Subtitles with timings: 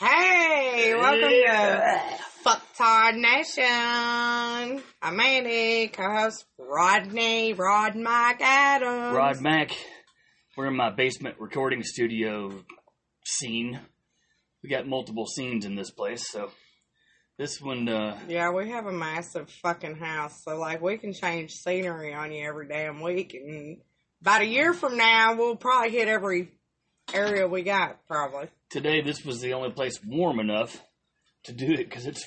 [0.00, 2.02] Hey, welcome to
[2.42, 4.82] Fucktard Nation.
[5.02, 9.14] I'm Andy, co-host Rodney, Rod Mike Adams.
[9.14, 9.72] Rod Mac.
[10.56, 12.64] We're in my basement recording studio
[13.26, 13.78] scene.
[14.62, 16.50] We got multiple scenes in this place, so
[17.36, 21.50] this one, uh, Yeah, we have a massive fucking house, so like we can change
[21.50, 23.82] scenery on you every damn week, and
[24.22, 26.52] about a year from now, we'll probably hit every
[27.14, 28.48] area we got, probably.
[28.70, 30.82] today this was the only place warm enough
[31.44, 32.24] to do it because it's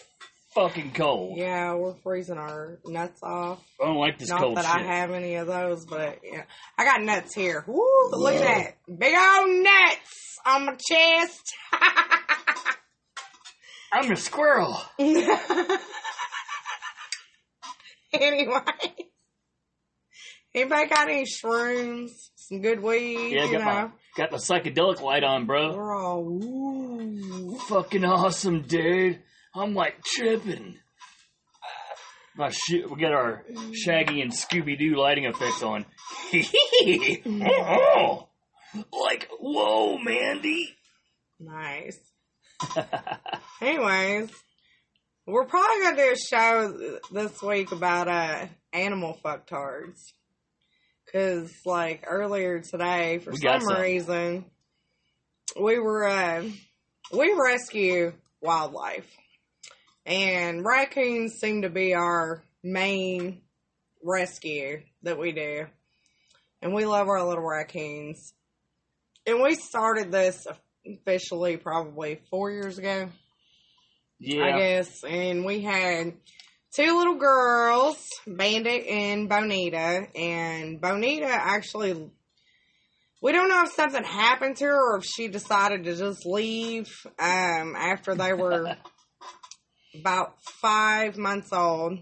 [0.54, 1.38] fucking cold.
[1.38, 3.60] Yeah, we're freezing our nuts off.
[3.82, 4.86] I don't like this Not cold that shit.
[4.88, 6.44] I have any of those, but yeah,
[6.78, 7.64] I got nuts here.
[7.68, 7.84] Woo!
[8.12, 11.54] Look at that, big old nuts on my chest.
[13.94, 14.76] I'm a squirrel.
[15.00, 15.26] anyway,
[20.56, 22.10] anybody got any shrooms?
[22.50, 23.66] Some good weed, Yeah, you got know.
[23.66, 25.76] my got the psychedelic light on, bro.
[25.76, 27.58] We're all ooh.
[27.70, 29.22] Fucking awesome, dude.
[29.56, 30.78] I'm like tripping.
[32.36, 35.86] My shit, we got our Shaggy and Scooby Doo lighting effects on.
[37.26, 38.28] oh,
[38.92, 40.76] like whoa, Mandy.
[41.40, 42.00] Nice.
[43.62, 44.32] Anyways,
[45.28, 50.12] we're probably gonna do a show this week about uh animal fucktards.
[51.14, 53.80] Cause like earlier today, for We some some.
[53.80, 54.46] reason,
[55.60, 56.44] we were uh,
[57.12, 59.06] we rescue wildlife,
[60.08, 63.42] and raccoons seem to be our main
[64.04, 65.68] rescue that we do,
[66.64, 68.34] and we love our little raccoons.
[69.28, 70.48] And we started this
[70.86, 73.10] officially probably four years ago.
[74.20, 74.46] Yeah.
[74.46, 75.04] I guess.
[75.04, 76.14] And we had
[76.76, 80.08] two little girls, Bandit and Bonita.
[80.16, 82.10] And Bonita actually,
[83.22, 86.90] we don't know if something happened to her or if she decided to just leave
[87.20, 88.76] um, after they were
[90.00, 92.00] about five months old.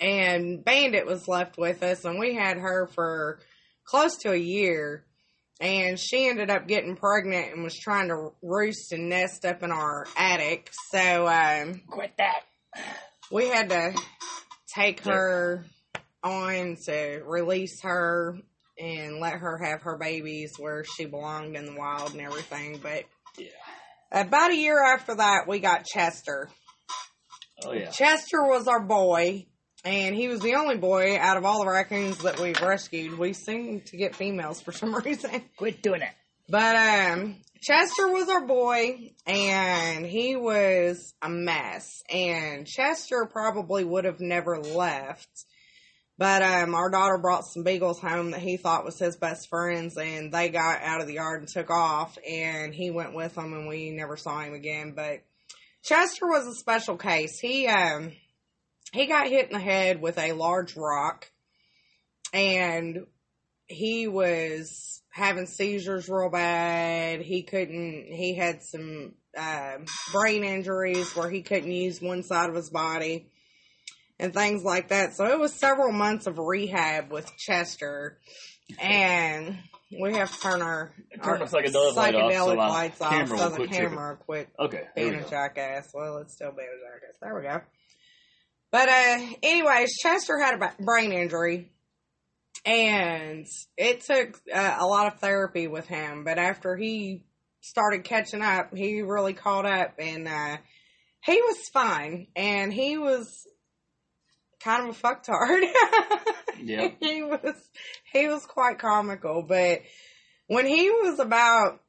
[0.00, 3.40] And Bandit was left with us, and we had her for
[3.84, 5.04] close to a year.
[5.60, 9.70] And she ended up getting pregnant and was trying to roost and nest up in
[9.70, 10.70] our attic.
[10.90, 12.44] So um, quit that.
[13.30, 13.94] We had to
[14.74, 15.64] take her
[16.22, 18.36] on to release her
[18.78, 22.78] and let her have her babies where she belonged in the wild and everything.
[22.82, 23.04] But
[23.36, 23.48] Yeah.
[24.10, 26.48] about a year after that, we got Chester.
[27.64, 27.90] Oh yeah.
[27.90, 29.46] Chester was our boy,
[29.84, 33.18] and he was the only boy out of all the raccoons that we've rescued.
[33.18, 35.42] We seem to get females for some reason.
[35.56, 36.12] Quit doing it.
[36.48, 42.02] But um Chester was our boy and he was a mess.
[42.08, 45.28] And Chester probably would have never left.
[46.16, 49.96] But um our daughter brought some beagles home that he thought was his best friends
[49.96, 53.52] and they got out of the yard and took off and he went with them
[53.52, 54.92] and we never saw him again.
[54.94, 55.20] But
[55.82, 57.38] Chester was a special case.
[57.38, 58.12] He um
[58.92, 61.30] he got hit in the head with a large rock
[62.32, 63.06] and
[63.66, 67.20] he was having seizures real bad.
[67.20, 69.78] He couldn't, he had some uh,
[70.12, 73.26] brain injuries where he couldn't use one side of his body
[74.18, 75.14] and things like that.
[75.14, 78.18] So it was several months of rehab with Chester.
[78.78, 79.58] And
[79.98, 83.56] we have to turn our, our the psychedelic light off psychedelic lights off so the
[83.56, 84.84] quit camera quit Okay.
[84.94, 85.90] Being a jackass.
[85.92, 87.18] Well, it's still being a jackass.
[87.20, 87.60] There we go.
[88.70, 91.72] But uh, anyways, Chester had a brain injury,
[92.64, 96.24] and it took uh, a lot of therapy with him.
[96.24, 97.24] But after he
[97.60, 100.56] started catching up, he really caught up, and uh,
[101.24, 102.28] he was fine.
[102.36, 103.46] And he was
[104.62, 105.62] kind of a fucktard.
[106.62, 106.96] Yep.
[107.00, 107.54] he was
[108.12, 109.80] he was quite comical, but
[110.46, 111.80] when he was about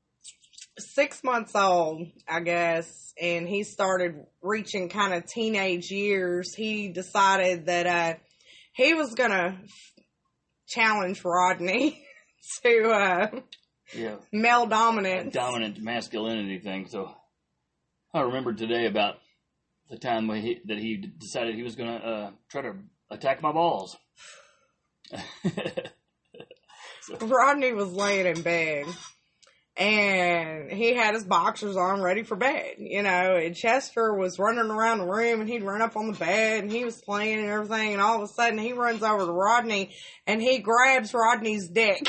[0.79, 7.65] six months old, I guess, and he started reaching kind of teenage years, he decided
[7.65, 8.13] that uh,
[8.71, 9.59] he was gonna
[10.73, 12.03] challenge Rodney
[12.63, 13.27] to uh,
[13.93, 14.15] Yeah.
[14.31, 15.33] male dominance.
[15.33, 16.87] Dominant masculinity thing.
[16.87, 17.11] So
[18.13, 19.15] I remembered today about
[19.89, 22.73] the time when he, that he decided he was going to uh, try to
[23.09, 23.97] attack my balls.
[27.21, 28.85] Rodney was laying in bed
[29.81, 34.69] and he had his boxers on ready for bed, you know, and Chester was running
[34.69, 37.49] around the room and he'd run up on the bed and he was playing and
[37.49, 39.91] everything and all of a sudden he runs over to Rodney
[40.27, 42.07] and he grabs Rodney's dick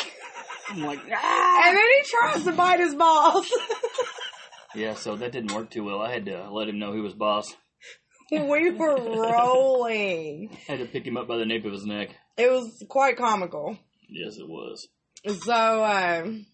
[0.69, 1.63] I'm like, ah!
[1.69, 3.51] and then he tries to bite his balls.
[4.75, 6.01] Yeah, so that didn't work too well.
[6.01, 7.55] I had to let him know he was boss.
[8.31, 10.49] we were rolling.
[10.51, 12.17] I had to pick him up by the nape of his neck.
[12.39, 13.77] It was quite comical.
[14.09, 14.89] Yes, it was.
[15.45, 16.47] So, um,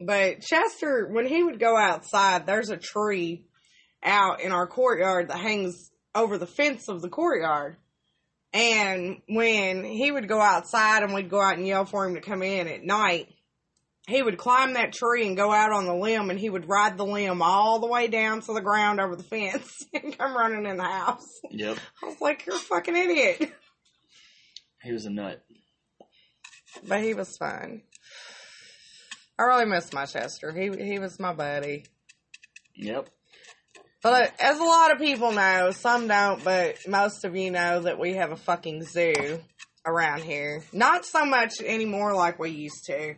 [0.00, 3.44] But Chester, when he would go outside, there's a tree
[4.02, 7.76] out in our courtyard that hangs over the fence of the courtyard.
[8.52, 12.20] And when he would go outside and we'd go out and yell for him to
[12.20, 13.28] come in at night,
[14.08, 16.96] he would climb that tree and go out on the limb and he would ride
[16.96, 20.64] the limb all the way down to the ground over the fence and come running
[20.64, 21.28] in the house.
[21.50, 21.76] Yep.
[22.02, 23.52] I was like, you're a fucking idiot.
[24.82, 25.42] He was a nut.
[26.86, 27.82] But he was fun.
[29.38, 30.52] I really miss my Chester.
[30.52, 31.84] He he was my buddy.
[32.74, 33.08] Yep.
[34.02, 37.98] But as a lot of people know, some don't, but most of you know that
[37.98, 39.40] we have a fucking zoo
[39.84, 40.62] around here.
[40.72, 43.14] Not so much anymore like we used to.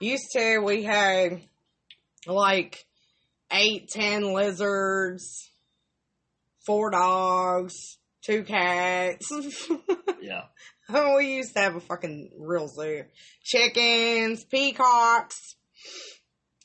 [0.00, 1.40] Used to, we had
[2.26, 2.84] like
[3.52, 5.50] eight, ten lizards,
[6.66, 7.74] four dogs,
[8.22, 9.30] two cats.
[10.22, 10.42] Yeah.
[11.16, 13.04] We used to have a fucking real zoo.
[13.42, 15.56] Chickens, peacocks.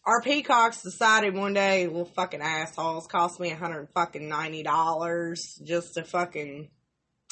[0.06, 5.60] Our peacocks decided one day, little fucking assholes, cost me a hundred fucking ninety dollars
[5.64, 6.70] just to fucking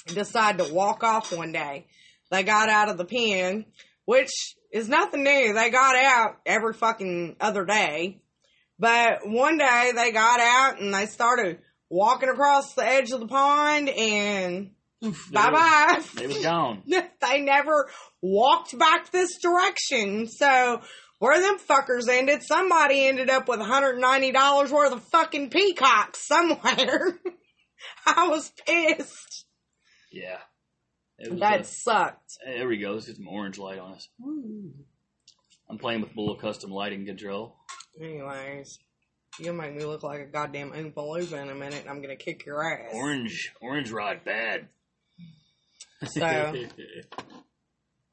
[0.07, 1.85] decide to walk off one day.
[2.31, 3.65] They got out of the pen,
[4.05, 4.31] which
[4.71, 5.53] is nothing new.
[5.53, 8.21] They got out every fucking other day.
[8.79, 11.59] But one day they got out and they started
[11.89, 14.71] walking across the edge of the pond and
[15.31, 16.01] bye bye.
[16.15, 16.83] They was gone.
[17.21, 17.89] they never
[18.21, 20.27] walked back this direction.
[20.27, 20.81] So
[21.19, 27.19] where them fuckers ended, somebody ended up with $190 worth of fucking peacocks somewhere.
[28.05, 29.45] I was pissed.
[30.11, 30.37] Yeah.
[31.29, 32.31] Was, That uh, sucked.
[32.45, 32.91] there we go.
[32.91, 34.07] Let's get some orange light on us.
[35.69, 37.55] I'm playing with Bullet Custom Lighting Control.
[38.01, 38.79] Anyways,
[39.39, 42.15] you'll make me look like a goddamn Oompa Loompa in a minute and I'm gonna
[42.15, 42.91] kick your ass.
[42.93, 44.67] Orange, orange rod, bad.
[46.07, 46.53] So-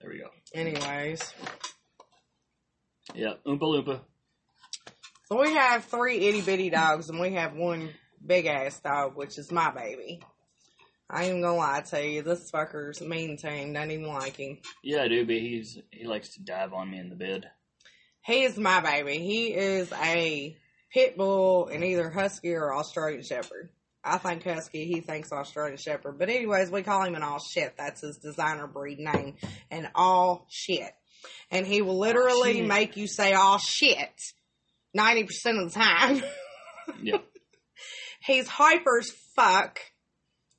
[0.01, 0.29] there we go.
[0.55, 1.21] Anyways.
[3.15, 4.01] Yeah, Oompa Loompa.
[5.27, 7.91] So we have three itty bitty dogs and we have one
[8.25, 10.21] big ass dog, which is my baby.
[11.09, 14.59] I ain't gonna lie to you, this fucker's mean to him, don't even like him.
[14.83, 17.51] Yeah, I do, but he's he likes to dive on me in the bed.
[18.23, 19.19] He is my baby.
[19.19, 20.57] He is a
[20.93, 23.71] pit bull and either husky or Australian shepherd.
[24.05, 26.19] I think husky, he thinks Australian shepherd.
[26.19, 27.75] But anyways, we call him an all shit.
[27.77, 29.37] That's his designer breed name.
[29.71, 30.91] And all shit.
[31.51, 32.67] And he will literally shit.
[32.67, 34.09] make you say all shit
[34.97, 35.25] 90%
[35.63, 36.23] of the time.
[37.03, 37.25] Yep.
[38.25, 39.79] he's hyper as fuck.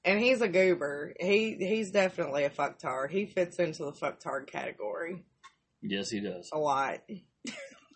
[0.05, 1.13] And he's a goober.
[1.19, 3.09] He he's definitely a fucktard.
[3.11, 5.25] He fits into the fucktard category
[5.81, 6.49] yes, he does.
[6.53, 6.99] a lot.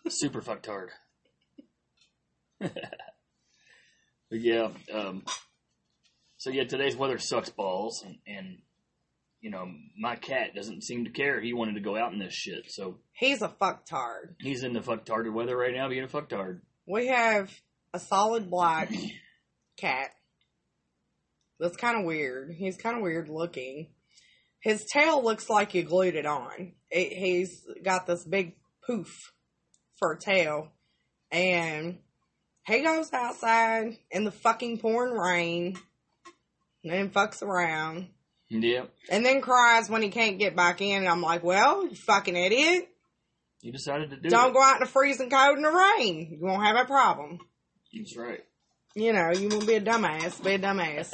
[0.08, 0.88] Super fucktard.
[4.30, 5.24] yeah, um,
[6.36, 8.58] so yeah, today's weather sucks balls, and, and
[9.40, 9.66] you know
[9.98, 11.40] my cat doesn't seem to care.
[11.40, 14.34] He wanted to go out in this shit, so He's a fucktard.
[14.40, 16.60] he's in the fucktarded weather right now, being a fucktard.
[16.86, 17.50] We have
[17.94, 18.92] a solid black
[19.76, 20.10] cat.
[21.58, 22.52] That's kind of weird.
[22.52, 23.88] He's kind of weird looking.
[24.60, 26.72] His tail looks like you glued it on.
[26.90, 28.56] It, he's got this big
[28.86, 29.32] poof
[29.98, 30.72] for a tail.
[31.30, 31.98] And
[32.66, 35.78] he goes outside in the fucking pouring rain
[36.84, 38.08] and then fucks around
[38.48, 40.98] Yep, and then cries when he can't get back in.
[40.98, 42.88] And I'm like, well, you fucking idiot.
[43.60, 44.54] you decided to do Don't it.
[44.54, 46.28] go out in the freezing cold in the rain.
[46.38, 47.40] You won't have a problem.
[47.92, 48.44] That's right.
[48.94, 51.12] you know, you want to be a dumbass, be a dumbass.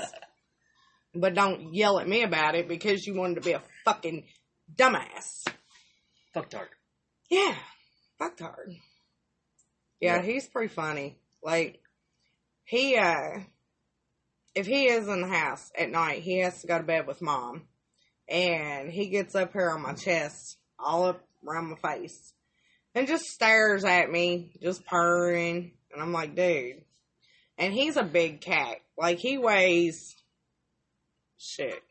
[1.14, 4.24] but don't yell at me about it because you wanted to be a fucking
[4.74, 5.44] dumbass.
[6.34, 6.66] Fucked Fucktard.
[7.30, 7.54] Yeah,
[8.18, 8.74] fucked hard.
[10.00, 10.22] Yeah, Yeah.
[10.22, 11.16] he's pretty funny.
[11.42, 11.80] Like,
[12.64, 13.40] he, uh,
[14.54, 17.22] if he is in the house at night, he has to go to bed with
[17.22, 17.62] mom.
[18.28, 22.32] And he gets up here on my chest, all up around my face,
[22.94, 25.72] and just stares at me, just purring.
[25.92, 26.82] And I'm like, dude.
[27.58, 28.78] And he's a big cat.
[28.96, 30.14] Like, he weighs,
[31.38, 31.82] shit,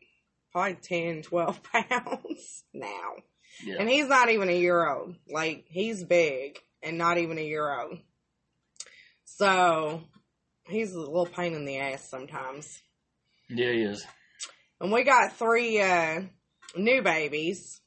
[0.50, 3.12] probably 10, 12 pounds now.
[3.64, 3.76] Yeah.
[3.78, 5.14] And he's not even a year old.
[5.28, 7.98] Like, he's big and not even a year old.
[9.36, 10.02] So,
[10.68, 12.80] he's a little pain in the ass sometimes.
[13.48, 14.06] yeah, he is.
[14.80, 16.22] And we got three uh,
[16.76, 17.80] new babies.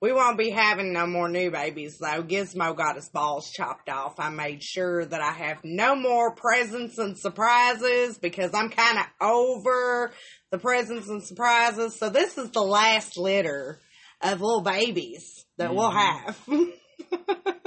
[0.00, 2.24] We won't be having no more new babies though.
[2.24, 4.18] Gizmo got his balls chopped off.
[4.18, 9.04] I made sure that I have no more presents and surprises because I'm kind of
[9.20, 10.12] over
[10.50, 11.96] the presents and surprises.
[11.96, 13.78] So this is the last litter
[14.20, 16.36] of little babies that we'll have.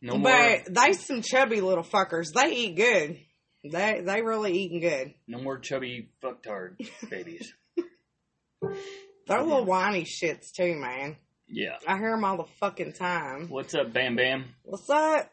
[0.00, 0.30] No more.
[0.30, 2.26] but they some chubby little fuckers.
[2.34, 3.18] They eat good.
[3.64, 5.14] They they really eating good.
[5.26, 6.76] No more chubby fucktard
[7.10, 7.52] babies.
[8.62, 11.16] They're little whiny shits too, man.
[11.48, 11.76] Yeah.
[11.86, 13.48] I hear them all the fucking time.
[13.48, 14.44] What's up, Bam Bam?
[14.62, 15.30] What's up?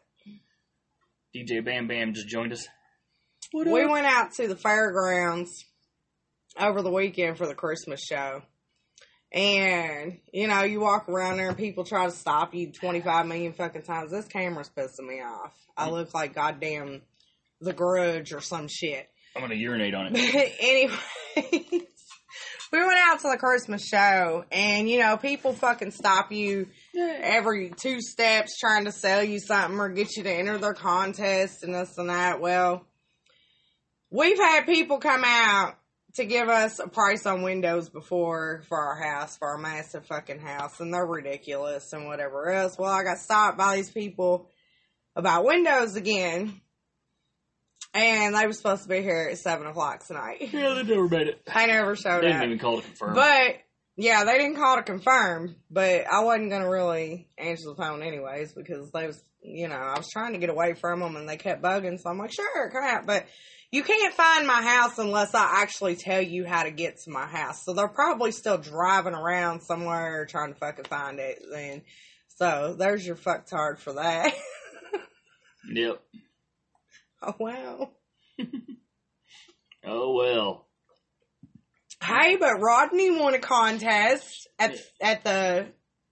[1.34, 2.66] DJ Bam Bam just joined us.
[3.52, 5.64] What We went out to the fairgrounds
[6.58, 8.42] over the weekend for the Christmas show.
[9.32, 13.52] And, you know, you walk around there and people try to stop you 25 million
[13.52, 14.10] fucking times.
[14.10, 15.52] This camera's pissing me off.
[15.76, 15.92] I mm.
[15.92, 17.02] look like goddamn
[17.60, 19.08] the grudge or some shit.
[19.36, 20.54] I'm gonna urinate on it.
[20.60, 20.98] Anyways,
[22.72, 27.70] we went out to the Christmas show and, you know, people fucking stop you every
[27.76, 31.74] two steps trying to sell you something or get you to enter their contest and
[31.74, 32.40] this and that.
[32.40, 32.86] Well,
[34.10, 35.76] we've had people come out
[36.16, 40.40] to give us a price on windows before for our house, for our massive fucking
[40.40, 42.76] house, and they're ridiculous and whatever else.
[42.78, 44.50] Well, I got stopped by these people
[45.14, 46.60] about windows again.
[47.94, 50.36] And they were supposed to be here at seven o'clock tonight.
[50.52, 51.40] Yeah, they never made it.
[51.48, 52.20] I never showed up.
[52.20, 53.14] They didn't even call to confirm.
[53.14, 53.56] But
[53.96, 58.52] yeah, they didn't call to confirm, but I wasn't gonna really answer the phone anyways
[58.52, 61.38] because they was, you know, I was trying to get away from them and they
[61.38, 61.98] kept bugging.
[61.98, 63.24] So I'm like, sure, come out, but
[63.72, 67.26] you can't find my house unless I actually tell you how to get to my
[67.26, 67.64] house.
[67.64, 71.42] So they're probably still driving around somewhere trying to fucking find it.
[71.50, 71.82] Then,
[72.36, 74.34] so there's your fucktard for that.
[75.68, 76.00] yep.
[77.22, 77.90] oh wow.
[79.88, 80.66] Oh well.
[82.02, 85.68] Hey, but Rodney won a contest at at the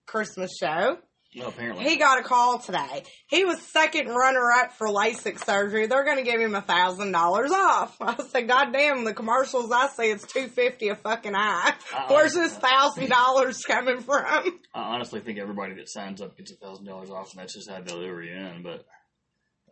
[0.07, 0.99] Christmas show.
[1.37, 1.85] Well, apparently.
[1.85, 3.03] He got a call today.
[3.27, 5.87] He was second runner up for LASIK surgery.
[5.87, 7.97] They're going to give him a thousand dollars off.
[8.01, 11.75] I said, God damn, the commercials I see, it's two fifty a fucking eye.
[11.93, 12.07] Uh-uh.
[12.09, 14.61] Where's this thousand dollars coming from?
[14.75, 17.69] I honestly think everybody that signs up gets a thousand dollars off, and that's just
[17.69, 18.63] how they'll lure you in.
[18.63, 18.87] But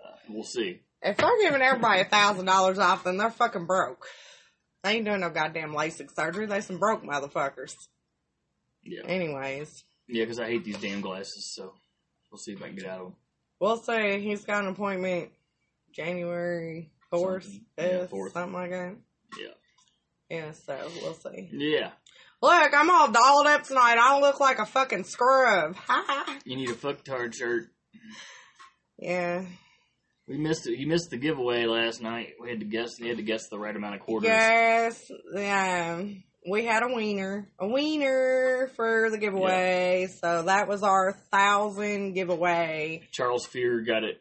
[0.03, 0.81] uh, we'll see.
[1.01, 4.07] If they're giving everybody a thousand dollars off, then they're fucking broke.
[4.83, 6.47] They ain't doing no goddamn LASIK surgery.
[6.47, 7.75] They some broke motherfuckers.
[8.83, 9.03] Yeah.
[9.07, 11.53] Anyways, Yeah, because I hate these damn glasses.
[11.55, 11.73] So
[12.31, 13.17] we'll see if I can get out of them.
[13.61, 15.31] we'll say he's got an appointment
[15.93, 17.65] January fourth, Something.
[17.79, 18.33] Yeah, fifth, 4th.
[18.33, 18.97] something like that.
[19.39, 19.49] Yeah.
[20.31, 21.49] Yeah, so we'll see.
[21.53, 21.91] Yeah.
[22.41, 23.93] Look, I'm all dolled up tonight.
[23.99, 25.77] I don't look like a fucking scrub.
[26.45, 27.67] You need a fucktard shirt.
[28.99, 29.45] Yeah.
[30.27, 30.79] We missed it.
[30.79, 32.35] You missed the giveaway last night.
[32.41, 32.99] We had to guess.
[32.99, 34.29] You had to guess the right amount of quarters.
[34.29, 35.11] Yes.
[35.37, 37.49] Um, we had a wiener.
[37.59, 40.09] A wiener for the giveaway.
[40.21, 43.03] So that was our thousand giveaway.
[43.13, 44.21] Charles Fear got it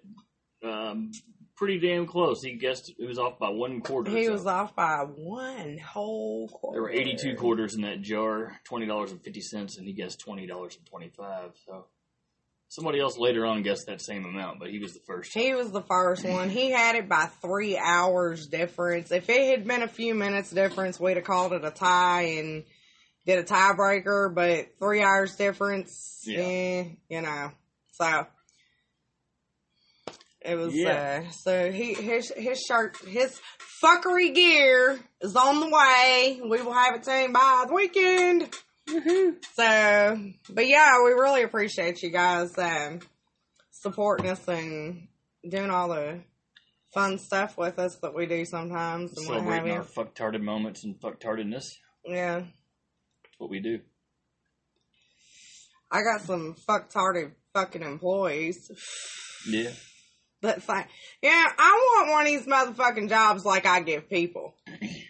[0.64, 1.12] um,
[1.56, 2.42] pretty damn close.
[2.44, 4.12] He guessed it was off by one quarter.
[4.12, 6.76] He so was off by one whole quarter.
[6.76, 10.20] There were 82 quarters in that jar, twenty dollars and fifty cents, and he guessed
[10.20, 11.52] twenty dollars and twenty-five.
[11.66, 11.86] So
[12.72, 15.34] somebody else later on guessed that same amount, but he was the first.
[15.34, 16.50] He was the first one.
[16.50, 19.12] He had it by three hours difference.
[19.12, 22.64] If it had been a few minutes difference, we'd have called it a tie and
[23.26, 24.34] did a tiebreaker.
[24.34, 26.40] But three hours difference, Yeah.
[26.40, 27.52] eh, you know.
[27.92, 28.26] So
[30.42, 30.74] it was.
[30.74, 31.24] Yeah.
[31.28, 33.38] Uh, so he his his shirt his
[33.84, 36.40] fuckery gear is on the way.
[36.42, 38.50] We will have it to him by the weekend.
[38.88, 40.20] So,
[40.50, 43.00] but yeah, we really appreciate you guys um,
[43.72, 45.08] supporting us and
[45.48, 46.22] doing all the
[46.94, 50.84] fun stuff with us that we do sometimes and what have Celebrating our fucktarded moments
[50.84, 51.66] and fucktardedness.
[52.06, 53.80] Yeah, That's what we do.
[55.92, 58.72] I got some fucktarded fucking employees.
[59.48, 59.72] Yeah.
[60.42, 60.88] That's like,
[61.22, 64.56] yeah, I want one of these motherfucking jobs like I give people.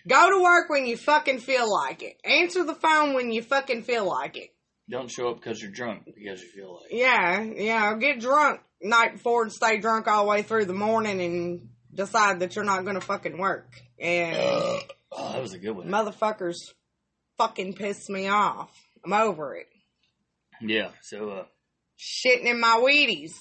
[0.08, 2.18] Go to work when you fucking feel like it.
[2.26, 4.50] Answer the phone when you fucking feel like it.
[4.90, 6.92] Don't show up because you're drunk because you feel like.
[6.92, 6.98] it.
[6.98, 11.22] Yeah, know, get drunk night before and stay drunk all the way through the morning
[11.22, 13.72] and decide that you're not gonna fucking work.
[14.00, 14.36] And
[15.14, 15.88] Oh, that was a good one.
[15.88, 16.58] motherfuckers
[17.38, 18.70] fucking piss me off.
[19.06, 19.68] I'm over it.
[20.60, 20.90] Yeah.
[21.04, 21.46] So, uh,
[21.98, 23.32] Shitting in my Wheaties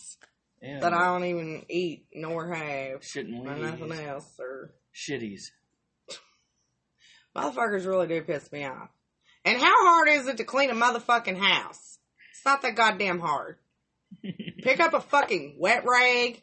[0.63, 0.81] yeah.
[0.81, 4.29] that I don't even eat nor have shitting or nothing else.
[4.39, 5.51] Or Shitties.
[7.37, 8.89] motherfuckers really do piss me off.
[9.45, 11.99] And how hard is it to clean a motherfucking house?
[12.33, 13.57] It's not that goddamn hard.
[14.63, 16.43] Pick up a fucking wet rag,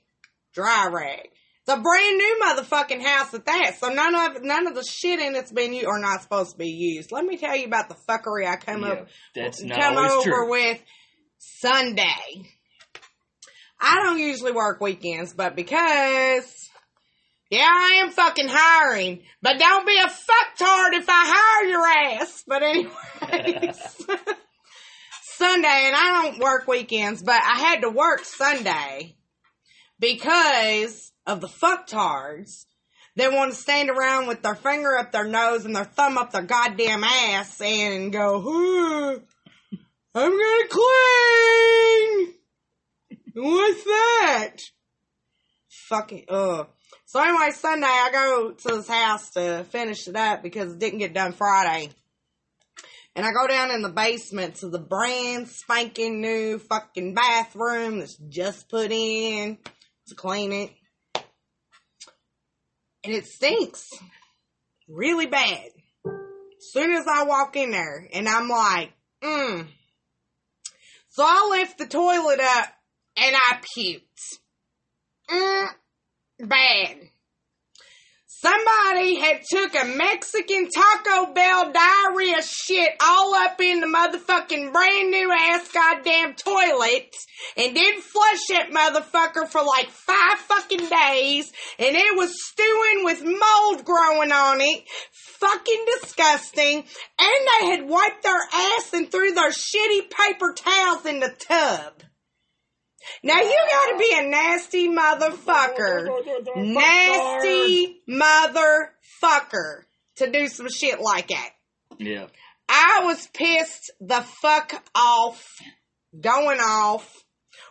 [0.54, 1.30] dry rag.
[1.68, 3.76] It's a brand new motherfucking house at that.
[3.80, 6.58] So none of none of the shit in it's been used or not supposed to
[6.58, 7.12] be used.
[7.12, 10.24] Let me tell you about the fuckery I come Yeah, up that's not come over
[10.24, 10.50] true.
[10.50, 10.82] with
[11.40, 12.57] Sunday.
[13.80, 16.68] I don't usually work weekends, but because
[17.50, 21.88] yeah, I am fucking hiring, but don't be a fucktard if I hire your
[22.22, 22.44] ass.
[22.46, 23.78] But anyways,
[25.38, 29.16] Sunday, and I don't work weekends, but I had to work Sunday
[30.00, 32.66] because of the fucktards
[33.16, 36.32] that want to stand around with their finger up their nose and their thumb up
[36.32, 39.22] their goddamn ass and go, "Ooh,
[40.14, 42.34] I'm gonna clean.
[43.40, 44.56] What's that?
[45.70, 46.68] Fucking ugh.
[47.06, 51.00] So anyway, Sunday I go to his house to finish it up because it didn't
[51.00, 51.92] get done Friday.
[53.16, 58.18] And I go down in the basement to the brand spanking new fucking bathroom that's
[58.28, 59.60] just put in
[60.08, 60.72] to clean it.
[63.04, 63.94] And it stinks
[64.90, 65.70] really bad.
[66.60, 69.68] Soon as I walk in there and I'm like, mm.
[71.10, 72.74] So I lift the toilet up
[73.18, 74.40] and I puked.
[75.30, 75.68] Mm,
[76.48, 76.98] bad.
[78.40, 85.10] Somebody had took a Mexican Taco Bell diarrhea shit all up in the motherfucking brand
[85.10, 87.16] new ass goddamn toilet
[87.58, 93.24] and didn't flush that motherfucker for like five fucking days and it was stewing with
[93.24, 94.84] mold growing on it.
[95.40, 96.84] Fucking disgusting.
[97.20, 102.04] And they had wiped their ass and threw their shitty paper towels in the tub.
[103.24, 106.08] Now you gotta be a nasty motherfucker.
[106.56, 109.84] Nasty motherfucker
[110.18, 111.50] to do some shit like that.
[111.98, 112.28] Yeah.
[112.70, 115.44] I was pissed the fuck off,
[116.20, 117.24] going off.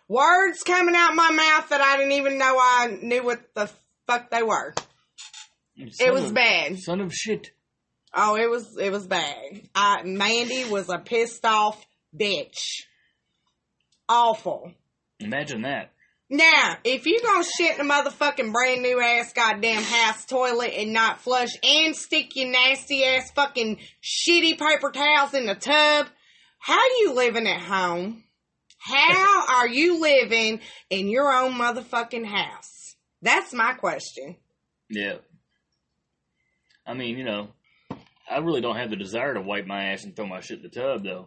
[0.08, 3.70] Words coming out my mouth that I didn't even know I knew what the
[4.06, 4.72] fuck they were.
[5.76, 6.78] Son It was of- bad.
[6.78, 7.50] Son of shit.
[8.14, 9.68] Oh, it was it was bad.
[9.74, 11.84] I, Mandy was a pissed off
[12.18, 12.84] bitch.
[14.08, 14.72] Awful.
[15.20, 15.92] Imagine that.
[16.28, 20.92] Now, if you gonna shit in a motherfucking brand new ass goddamn house toilet and
[20.92, 26.08] not flush and stick your nasty ass fucking shitty paper towels in the tub,
[26.58, 28.24] how you living at home?
[28.78, 32.96] How are you living in your own motherfucking house?
[33.22, 34.36] That's my question.
[34.90, 35.18] Yeah.
[36.84, 37.48] I mean, you know,
[38.28, 40.62] I really don't have the desire to wipe my ass and throw my shit in
[40.64, 41.26] the tub, though.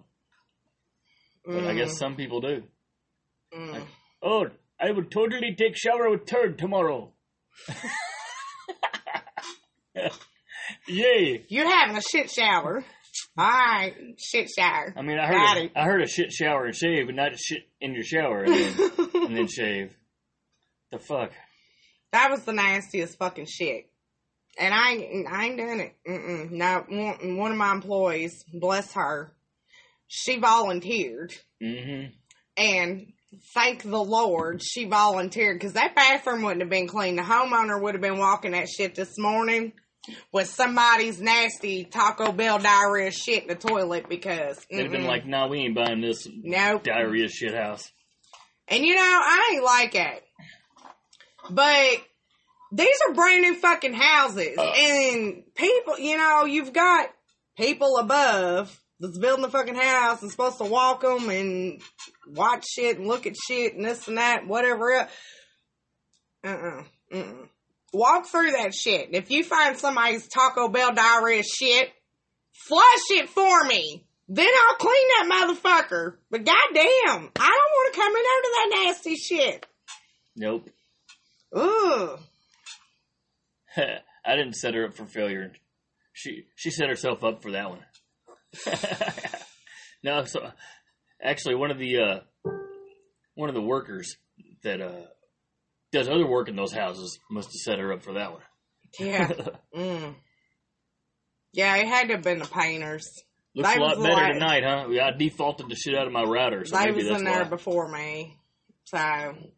[1.45, 1.97] But I guess mm.
[1.97, 2.63] some people do.
[3.53, 3.85] Mm.
[4.21, 4.47] Oh,
[4.79, 7.11] I would totally take shower with turd tomorrow.
[10.87, 11.45] Yay!
[11.49, 12.83] You're having a shit shower.
[13.37, 14.93] Alright, shit shower.
[14.95, 17.63] I mean, I heard a, I heard a shit shower and shave, but not shit
[17.79, 19.95] in your shower and then, and then shave.
[20.91, 21.31] The fuck?
[22.11, 23.89] That was the nastiest fucking shit.
[24.57, 25.95] And I ain't, I ain't doing it.
[26.07, 26.51] Mm-mm.
[26.51, 29.33] No, one, one of my employees, bless her,
[30.07, 31.33] she volunteered.
[31.63, 32.11] Mm-hmm.
[32.57, 33.13] And
[33.53, 37.15] thank the Lord she volunteered because that bathroom wouldn't have been clean.
[37.15, 39.73] The homeowner would have been walking that shit this morning
[40.31, 44.65] with somebody's nasty Taco Bell diarrhea shit in the toilet because.
[44.69, 45.07] They'd have been mm-mm.
[45.07, 46.83] like, "Nah, we ain't buying this nope.
[46.83, 47.91] diarrhea shit house."
[48.67, 50.23] And you know, I ain't like it.
[51.49, 52.03] But
[52.71, 54.57] these are brand new fucking houses.
[54.57, 54.63] Uh.
[54.63, 57.09] and people, you know, you've got
[57.57, 61.81] people above that's building the fucking house and supposed to walk them and
[62.27, 65.11] watch shit and look at shit and this and that, whatever else.
[66.43, 66.83] Uh-uh.
[67.13, 67.45] Uh-uh.
[67.93, 69.09] Walk through that shit.
[69.13, 71.89] If you find somebody's Taco Bell diarrhea shit,
[72.67, 74.05] flush it for me.
[74.27, 76.17] Then I'll clean that motherfucker.
[76.29, 79.65] But goddamn, I don't want to come in under that nasty shit.
[80.35, 80.69] Nope.
[81.55, 82.19] Ugh.
[84.25, 85.51] I didn't set her up for failure.
[86.13, 87.79] She she set herself up for that one.
[90.03, 90.49] no, so
[91.21, 92.19] actually, one of the uh,
[93.35, 94.15] one of the workers
[94.63, 95.05] that uh,
[95.91, 98.41] does other work in those houses must have set her up for that one.
[98.99, 99.27] Yeah.
[99.75, 100.15] mm.
[101.53, 103.07] Yeah, it had to have been the painters.
[103.55, 104.87] Looks They a lot better like- tonight, huh?
[105.03, 107.33] I defaulted the shit out of my router, so they maybe was that's in why.
[107.35, 108.37] there before me.
[108.85, 108.97] So,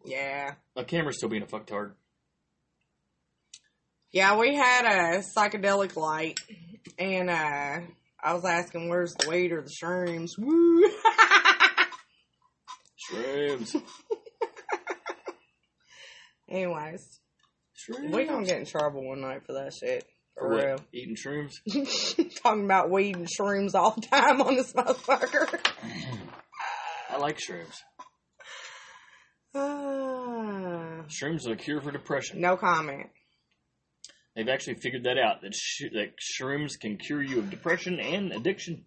[0.06, 0.56] yeah.
[0.76, 1.94] My camera's still being a fucktard.
[4.12, 6.40] Yeah, we had a psychedelic light,
[7.00, 7.80] and uh,
[8.24, 10.38] I was asking where's the or the shrooms.
[10.38, 10.84] Woo!
[13.12, 13.76] Shrooms.
[16.50, 17.20] Anyways,
[17.76, 18.14] Shrooms.
[18.14, 20.06] we gonna get in trouble one night for that shit.
[20.38, 20.78] For For real.
[20.94, 21.54] Eating shrooms?
[22.44, 25.60] Talking about weed and shrooms all the time on this motherfucker.
[27.10, 27.76] I like shrooms.
[29.56, 32.40] Ah, Shrooms are a cure for depression.
[32.40, 33.08] no comment.
[34.36, 38.32] They've actually figured that out that sh- that shrooms can cure you of depression and
[38.32, 38.86] addiction.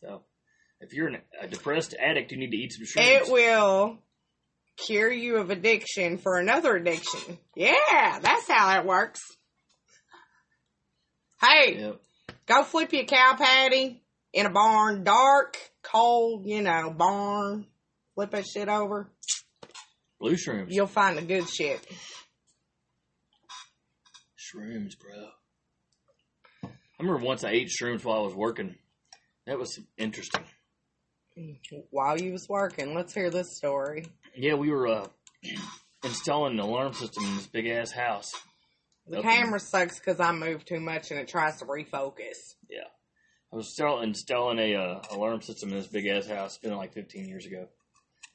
[0.00, 0.22] So,
[0.80, 3.26] if you're an, a depressed addict, you need to eat some shrooms.
[3.26, 3.98] It will
[4.76, 7.38] cure you of addiction for another addiction.
[7.56, 9.20] Yeah, that's how that works.
[11.40, 12.00] Hey, Yep.
[12.46, 17.66] go flip your cow patty in a barn, dark, cold, you know, barn.
[18.14, 19.10] Flip that shit over.
[20.20, 20.66] Blue shrooms.
[20.68, 21.84] You'll find the good shit.
[24.54, 25.28] Shrooms, bro.
[26.64, 28.76] I remember once I ate shrooms while I was working.
[29.46, 30.44] That was interesting.
[31.90, 34.06] While you was working, let's hear this story.
[34.36, 35.06] Yeah, we were uh,
[36.04, 38.30] installing an alarm system in this big ass house.
[39.08, 42.54] The Up- camera sucks because I move too much and it tries to refocus.
[42.70, 42.86] Yeah,
[43.52, 46.54] I was install- installing a uh, alarm system in this big ass house.
[46.54, 47.66] It's been like 15 years ago.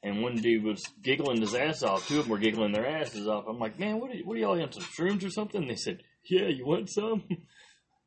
[0.02, 2.06] And one dude was giggling his ass off.
[2.08, 3.44] Two of them were giggling their asses off.
[3.48, 5.66] I'm like, man, what are, what are y'all on some shrooms or something?
[5.68, 7.24] They said, yeah, you want some?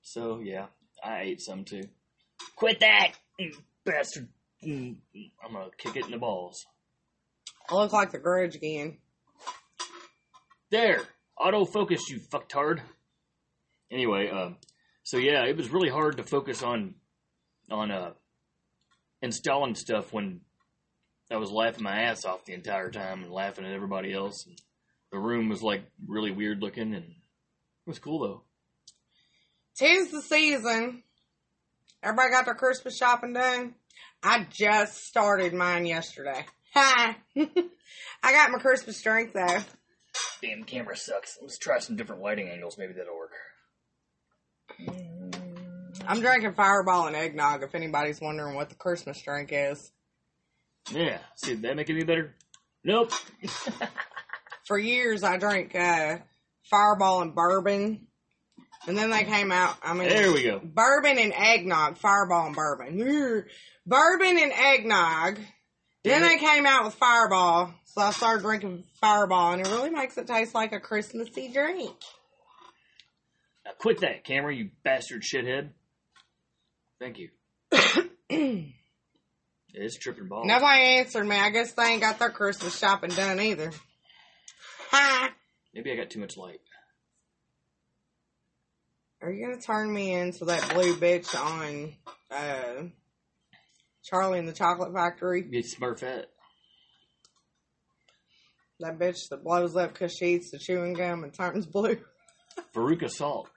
[0.06, 0.65] So yeah,
[1.02, 1.84] I ate some too.
[2.58, 3.54] Quit that, you
[3.86, 4.28] bastard!
[4.62, 4.97] Mm,
[5.41, 6.65] I'm gonna kick it in the balls.
[7.69, 8.97] I look like the grudge again.
[10.71, 11.04] There,
[11.39, 12.82] autofocus, you fucktard.
[13.89, 14.58] Anyway, um,
[15.04, 16.95] so yeah, it was really hard to focus on
[17.71, 18.12] on uh
[19.21, 20.41] installing stuff when
[21.32, 24.45] I was laughing my ass off the entire time and laughing at everybody else.
[24.45, 24.60] And
[25.12, 27.15] the room was like really weird looking, and
[27.86, 28.41] it was cool though.
[29.76, 31.04] Tis the season.
[32.02, 33.76] Everybody got their Christmas shopping done.
[34.22, 36.46] I just started mine yesterday.
[36.74, 37.17] Ha!
[38.24, 39.60] I got my Christmas drink though.
[40.41, 41.38] Damn, camera sucks.
[41.41, 42.78] Let's try some different lighting angles.
[42.78, 43.32] Maybe that'll work.
[46.08, 47.63] I'm drinking Fireball and eggnog.
[47.63, 49.91] If anybody's wondering what the Christmas drink is,
[50.91, 52.36] Yeah, see, did that make it any better?
[52.84, 53.12] Nope.
[54.65, 56.17] for years I drank uh,
[56.69, 58.08] Fireball and bourbon,
[58.88, 59.76] and then they came out.
[59.84, 60.60] I mean, There we go.
[60.63, 63.45] bourbon and eggnog, Fireball and bourbon,
[63.86, 65.39] bourbon and eggnog.
[66.04, 70.17] Then they came out with Fireball, so I started drinking Fireball, and it really makes
[70.17, 71.91] it taste like a Christmassy drink.
[73.65, 75.69] Now quit that, camera, you bastard shithead.
[76.99, 77.30] Thank you.
[79.76, 80.45] It's tripping balls.
[80.45, 81.36] Nobody answered me.
[81.36, 83.71] I guess they ain't got their Christmas shopping done either.
[84.91, 85.32] Ha!
[85.73, 86.62] Maybe I got too much light.
[89.21, 91.93] Are you gonna turn me into that blue bitch on
[92.29, 92.83] uh,
[94.03, 95.41] Charlie and the Chocolate Factory?
[95.43, 96.25] Get Smurfette.
[98.81, 101.97] That bitch that blows up because she eats the chewing gum and turns blue.
[102.75, 103.49] Veruca Salt.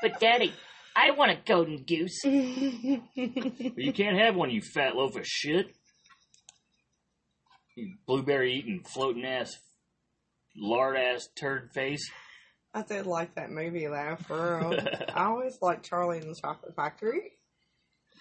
[0.00, 0.52] But Daddy,
[0.96, 2.20] I want a golden goose.
[3.14, 5.74] But you can't have one, you fat loaf of shit.
[7.74, 9.56] You blueberry eating, floating ass,
[10.56, 12.10] lard ass turd face.
[12.74, 14.80] I did like that movie though, for real.
[15.14, 17.32] I always liked Charlie and the Chocolate Factory.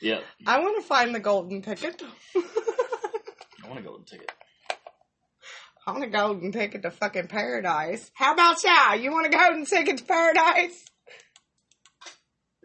[0.02, 0.24] Yep.
[0.48, 2.02] I want to find the golden ticket.
[2.36, 4.30] I want to go and take.
[5.86, 8.12] I want a golden ticket to fucking paradise.
[8.14, 8.96] How about y'all?
[8.96, 10.86] You want a golden ticket to paradise?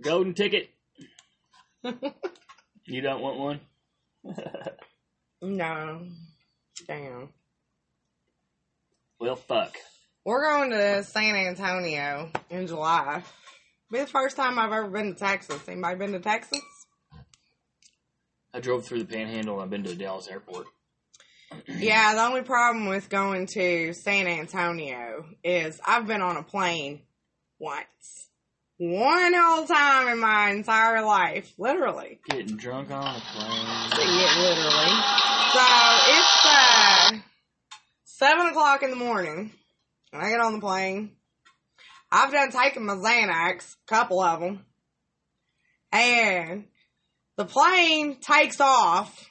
[0.01, 0.71] Golden ticket.
[2.89, 3.61] You don't want one?
[5.43, 6.07] No.
[6.87, 7.31] Damn.
[9.19, 9.77] well, fuck.
[10.25, 13.23] We're going to San Antonio in July.
[13.91, 15.61] Be the first time I've ever been to Texas.
[15.69, 16.61] Anybody been to Texas?
[18.53, 19.61] I drove through the panhandle.
[19.61, 20.67] I've been to the Dallas airport.
[21.69, 27.03] Yeah, the only problem with going to San Antonio is I've been on a plane
[27.61, 28.29] once.
[28.79, 31.51] One whole time in my entire life.
[31.59, 32.21] Literally.
[32.29, 33.67] Getting drunk on a plane.
[33.99, 34.93] Yeah, literally.
[35.53, 35.63] So
[36.09, 37.19] it's uh
[38.05, 39.51] seven o'clock in the morning,
[40.13, 41.13] and I get on the plane.
[42.11, 44.65] I've done taken my Xanax, a couple of them,
[45.93, 46.65] and
[47.37, 49.29] the plane takes off,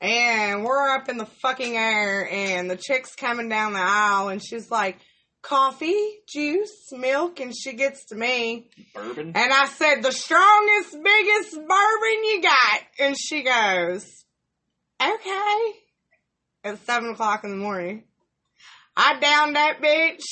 [0.00, 4.42] and we're up in the fucking air, and the chick's coming down the aisle, and
[4.42, 4.98] she's like,
[5.42, 9.32] "Coffee, juice, milk," and she gets to me, Bourbon?
[9.34, 12.80] and I said, the strongest, biggest bourbon you got.
[13.00, 14.24] And she goes,
[15.02, 15.72] okay.
[16.64, 18.04] At seven o'clock in the morning.
[18.96, 20.22] I downed that bitch.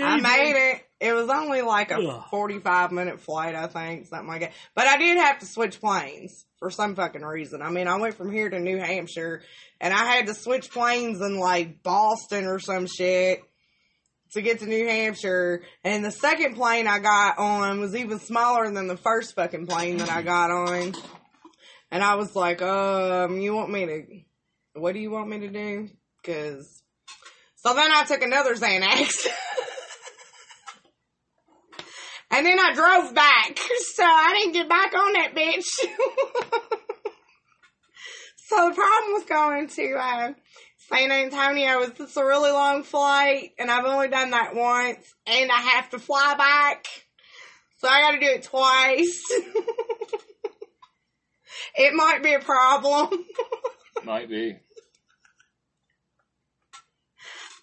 [0.00, 0.82] I made it.
[1.00, 2.24] It was only like a Ugh.
[2.30, 4.52] 45 minute flight, I think, something like that.
[4.74, 7.60] But I did have to switch planes for some fucking reason.
[7.60, 9.42] I mean, I went from here to New Hampshire
[9.80, 13.42] and I had to switch planes in like Boston or some shit
[14.32, 15.62] to get to New Hampshire.
[15.82, 19.98] And the second plane I got on was even smaller than the first fucking plane
[19.98, 20.94] that I got on.
[21.90, 25.48] And I was like, um, you want me to, what do you want me to
[25.48, 25.88] do?
[26.24, 26.82] Cause,
[27.56, 29.26] so then I took another Xanax.
[32.32, 33.58] and then I drove back.
[33.94, 35.64] So I didn't get back on that bitch.
[38.36, 40.32] so the problem with going to, uh,
[40.88, 45.50] San Antonio is it's a really long flight, and I've only done that once, and
[45.50, 46.86] I have to fly back,
[47.78, 49.22] so I got to do it twice.
[51.76, 53.26] it might be a problem.
[54.04, 54.56] Might be.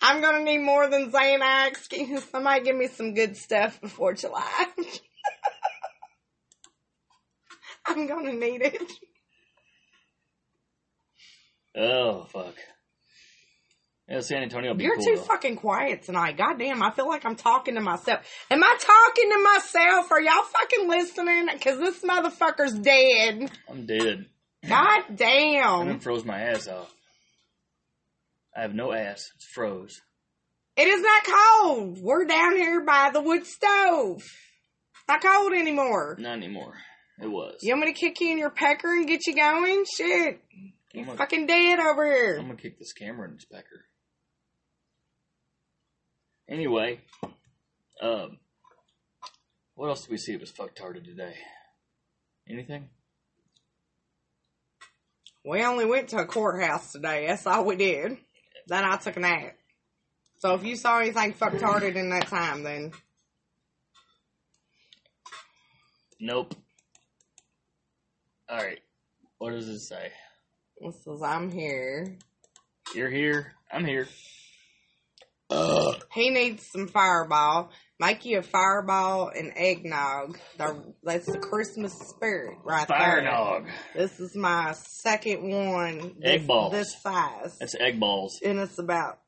[0.01, 1.89] I'm gonna need more than Xanax.
[1.89, 4.67] Can Somebody give me some good stuff before July.
[7.85, 8.81] I'm gonna need it.
[11.75, 12.55] Oh fuck.
[14.07, 14.75] Yeah, San Antonio.
[14.75, 15.21] You're cool, too though.
[15.21, 16.35] fucking quiet tonight.
[16.35, 18.21] Goddamn, I feel like I'm talking to myself.
[18.49, 20.11] Am I talking to myself?
[20.11, 21.47] Are y'all fucking listening?
[21.59, 23.51] Cause this motherfucker's dead.
[23.69, 24.25] I'm dead.
[24.67, 25.87] God I damn.
[25.87, 26.91] done froze my ass off.
[28.55, 29.29] I have no ass.
[29.35, 30.01] It's froze.
[30.75, 31.99] It is not cold.
[32.01, 34.23] We're down here by the wood stove.
[35.07, 36.15] Not cold anymore.
[36.19, 36.75] Not anymore.
[37.21, 37.57] It was.
[37.61, 39.83] You want me to kick you in your pecker and get you going?
[39.85, 40.41] Shit.
[40.93, 42.37] You're gonna, fucking dead over here.
[42.39, 43.85] I'm gonna kick this camera in its pecker.
[46.47, 47.01] Anyway,
[48.01, 48.37] um,
[49.75, 51.35] what else did we see that was fucktarded today?
[52.49, 52.89] Anything?
[55.45, 57.27] We only went to a courthouse today.
[57.27, 58.17] That's all we did.
[58.69, 59.55] Then I took a nap.
[60.37, 62.91] So if you saw anything fucked harder than that time, then
[66.21, 66.53] Nope.
[68.49, 68.79] All right.
[69.37, 70.11] What does it say?
[70.77, 72.17] it says I'm here.
[72.93, 73.53] You're here.
[73.71, 74.07] I'm here.
[75.49, 75.93] Uh.
[76.13, 77.71] He needs some fireball.
[77.99, 80.37] Make you a fireball and eggnog.
[80.57, 83.31] The- That's the Christmas spirit right Fire there.
[83.31, 83.67] nog.
[83.93, 85.97] This is my second one.
[86.19, 86.71] This, Egg balls.
[86.71, 87.57] This size.
[87.59, 88.39] It's egg balls.
[88.43, 89.19] and it's about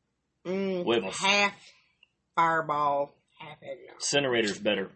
[0.48, 1.54] mm, half
[2.36, 4.00] fireball, half eggnog.
[4.00, 4.90] Incinerator's better.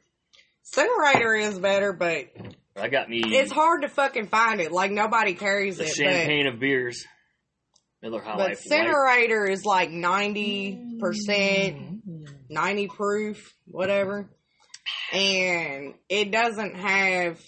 [0.63, 2.25] Incinerator is better, but
[2.77, 4.71] I got me it's hard to fucking find it.
[4.71, 5.93] Like nobody carries the it.
[5.95, 7.05] champagne of beers.
[8.01, 8.61] Miller High But, but Life.
[8.63, 11.94] Incinerator is like ninety percent,
[12.55, 14.27] ninety proof, whatever,
[15.13, 17.39] and it doesn't have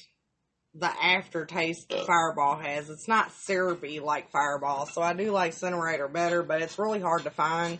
[0.75, 2.89] the aftertaste that Fireball has.
[2.89, 7.23] It's not syrupy like Fireball, so I do like incinerator better, but it's really hard
[7.23, 7.79] to find.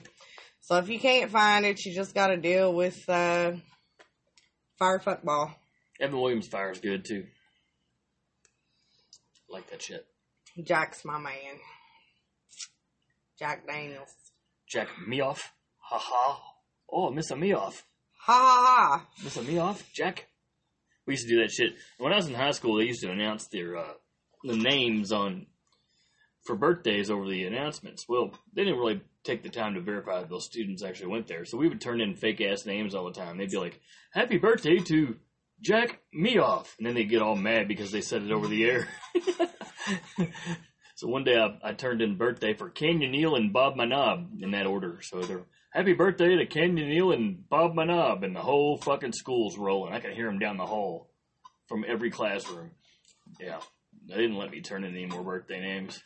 [0.62, 3.54] So if you can't find it, you just got to deal with uh,
[4.80, 5.54] Fire Fuckball.
[6.02, 7.26] Evan Williams Fire is good too.
[9.50, 10.06] Like that shit.
[10.64, 11.60] Jack's my man.
[13.38, 14.10] Jack Daniels.
[14.68, 15.54] Jack me off.
[15.80, 16.42] Ha ha.
[16.92, 17.84] Oh, miss a me off.
[18.22, 19.08] Ha ha ha.
[19.24, 20.28] Miss a me off, Jack.
[21.06, 21.74] We used to do that shit.
[21.98, 23.94] When I was in high school, they used to announce their uh,
[24.44, 25.48] the names on
[26.46, 28.06] for birthdays over the announcements.
[28.08, 31.46] Well, they didn't really take the time to verify that those students actually went there,
[31.46, 33.38] so we would turn in fake ass names all the time.
[33.38, 33.80] They'd be like,
[34.12, 35.16] "Happy birthday to
[35.62, 38.88] Jack Meoff," and then they'd get all mad because they said it over the air.
[40.96, 44.52] so one day I, I turned in birthday for Canyon Neal and Bob Manob in
[44.52, 45.00] that order.
[45.02, 45.46] So they're
[45.78, 49.94] happy birthday to Canyon Neal and Bob Manob, and the whole fucking school's rolling.
[49.94, 51.08] I can hear them down the hall
[51.68, 52.72] from every classroom.
[53.40, 53.60] Yeah,
[54.08, 56.02] they didn't let me turn in any more birthday names.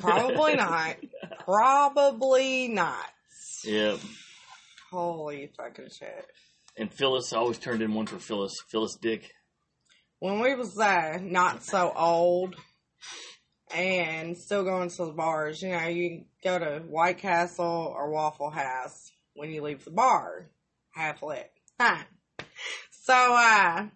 [0.00, 0.96] Probably not.
[1.40, 3.04] Probably not.
[3.64, 3.96] Yeah,
[4.90, 6.26] Holy fucking shit.
[6.78, 8.54] and Phyllis, I always turned in one for Phyllis.
[8.70, 9.30] Phyllis Dick.
[10.20, 12.56] When we was uh, not so old
[13.74, 18.50] and still going to the bars, you know, you go to White Castle or Waffle
[18.50, 20.50] House when you leave the bar.
[20.90, 21.50] Half lit.
[21.80, 22.02] Huh.
[22.90, 23.86] So, uh,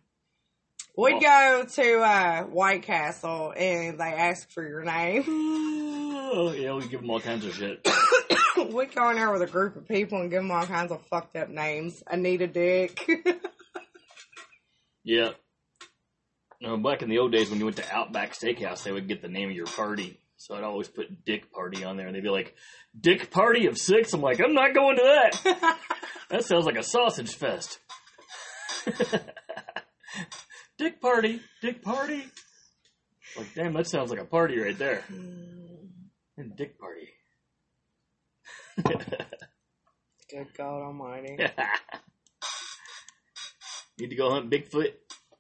[0.97, 5.25] we'd go to uh, White Castle and they ask for your name.
[5.27, 7.87] Oh, yeah, we give them all kinds of shit.
[8.73, 11.05] we'd go in there with a group of people and give them all kinds of
[11.07, 12.03] fucked up names.
[12.07, 13.09] Anita Dick.
[15.05, 15.31] Yeah.
[16.63, 19.21] No, back in the old days when you went to Outback Steakhouse, they would get
[19.21, 20.21] the name of your party.
[20.37, 22.55] So I'd always put Dick Party on there, and they'd be like,
[22.99, 24.13] "Dick Party of six?
[24.13, 25.79] I'm like, "I'm not going to that.
[26.31, 27.81] That sounds like a sausage fest."
[30.79, 32.25] Dick Party, Dick Party.
[33.37, 35.03] Like, damn, that sounds like a party right there.
[35.09, 35.87] Hmm.
[36.37, 37.09] And Dick Party.
[40.31, 41.37] Good God Almighty.
[43.99, 44.93] Need to go hunt Bigfoot.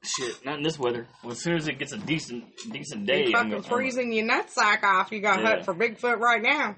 [0.04, 1.06] Shit, not in this weather.
[1.22, 4.12] Well, as soon as it gets a decent, decent day, you I'm fucking gonna, freezing
[4.12, 5.12] your nutsack off.
[5.12, 5.48] You got to Yeah.
[5.48, 6.76] hunt for Bigfoot right now.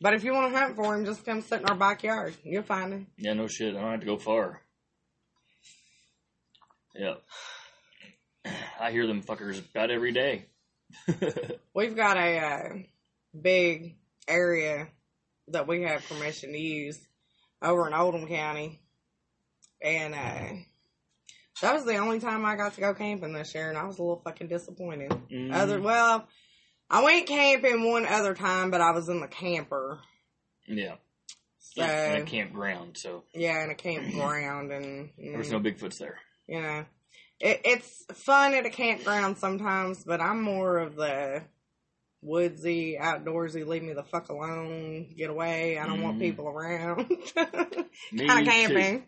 [0.00, 2.34] But if you want to hunt for him, just come sit in our backyard.
[2.42, 3.06] You'll find him.
[3.16, 3.76] Yeah, no shit.
[3.76, 4.60] I don't have to go far.
[6.96, 7.22] Yep.
[8.80, 10.46] I hear them fuckers about every day.
[11.74, 12.68] We've got a uh,
[13.40, 13.96] big
[14.28, 14.88] area
[15.48, 16.98] that we have permission to use
[17.62, 18.80] over in Oldham County,
[19.82, 20.52] and uh,
[21.62, 23.98] that was the only time I got to go camping this year, and I was
[23.98, 25.10] a little fucking disappointed.
[25.30, 25.52] Mhm.
[25.54, 26.26] Other well,
[26.90, 30.00] I went camping one other time, but I was in the camper.
[30.66, 30.96] yeah.
[31.58, 35.60] So yeah, in a campground, so yeah, in a campground, and there was mm, no
[35.60, 36.18] Bigfoots there.
[36.46, 36.84] you know,
[37.40, 41.42] it, it's fun at a campground sometimes, but I'm more of the
[42.22, 45.76] woodsy, outdoorsy, leave me the fuck alone, get away.
[45.78, 46.20] I don't want Mhm.
[46.20, 47.08] people around.
[47.34, 49.02] Kind of too.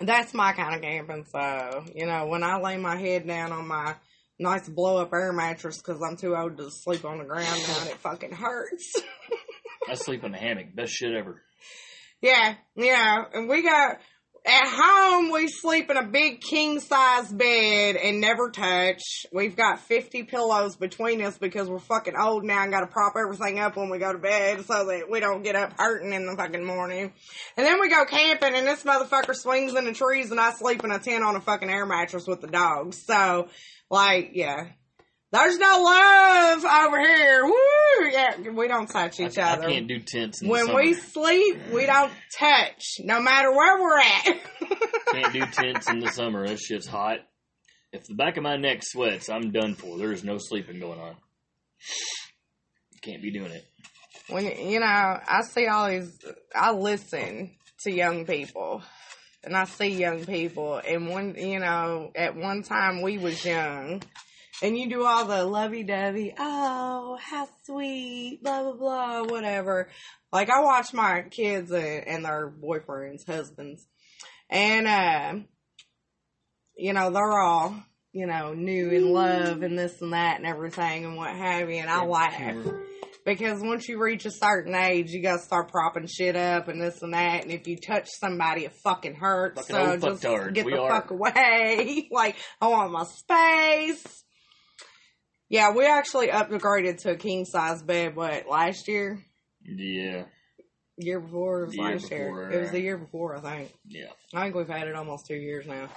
[0.00, 1.24] That's my kind of camping.
[1.30, 3.94] So, you know, when I lay my head down on my
[4.38, 7.80] nice blow up air mattress because I'm too old to sleep on the ground now
[7.80, 8.94] and it fucking hurts.
[9.88, 10.74] I sleep in a hammock.
[10.74, 11.42] Best shit ever.
[12.20, 13.24] yeah, yeah.
[13.32, 13.98] And we got,
[14.46, 19.26] at home, we sleep in a big king size bed and never touch.
[19.32, 23.58] We've got 50 pillows between us because we're fucking old now and gotta prop everything
[23.58, 26.36] up when we go to bed so that we don't get up hurting in the
[26.36, 27.12] fucking morning.
[27.56, 30.84] And then we go camping and this motherfucker swings in the trees and I sleep
[30.84, 33.02] in a tent on a fucking air mattress with the dogs.
[33.04, 33.48] So,
[33.90, 34.68] like, yeah.
[35.32, 37.44] There's no love over here.
[37.44, 38.08] Woo!
[38.10, 39.68] Yeah, we don't touch each I, other.
[39.68, 40.80] I can't do tents in when summer.
[40.80, 44.40] we sleep, we don't touch, no matter where we're at.
[45.12, 46.46] Can't do tents in the summer.
[46.46, 47.18] That shit's hot.
[47.92, 49.98] If the back of my neck sweats, I'm done for.
[49.98, 51.16] There's no sleeping going on.
[53.02, 53.64] Can't be doing it.
[54.28, 56.18] when you know, I see all these.
[56.54, 58.82] I listen to young people,
[59.44, 64.02] and I see young people, and when you know, at one time we was young.
[64.62, 69.90] And you do all the lovey dovey, oh, how sweet, blah, blah, blah, whatever.
[70.32, 73.86] Like, I watch my kids and, and their boyfriends, husbands,
[74.48, 75.34] and, uh,
[76.76, 77.76] you know, they're all,
[78.12, 81.76] you know, new in love and this and that and everything and what have you,
[81.76, 82.66] and I laugh.
[83.26, 87.02] Because once you reach a certain age, you gotta start propping shit up and this
[87.02, 87.42] and that.
[87.42, 89.66] And if you touch somebody, it fucking hurts.
[89.66, 90.54] Fucking so just fucktards.
[90.54, 90.90] get We the are.
[90.90, 92.08] fuck away.
[92.12, 94.22] like, I want my space.
[95.48, 99.24] Yeah, we actually upgraded to a king size bed, what, last year?
[99.64, 100.24] Yeah,
[100.98, 101.62] Year before?
[101.62, 102.26] It was Year last year.
[102.26, 103.72] before, It was the year before, I think.
[103.86, 104.06] yeah.
[104.34, 105.88] I think we've had it almost two years now.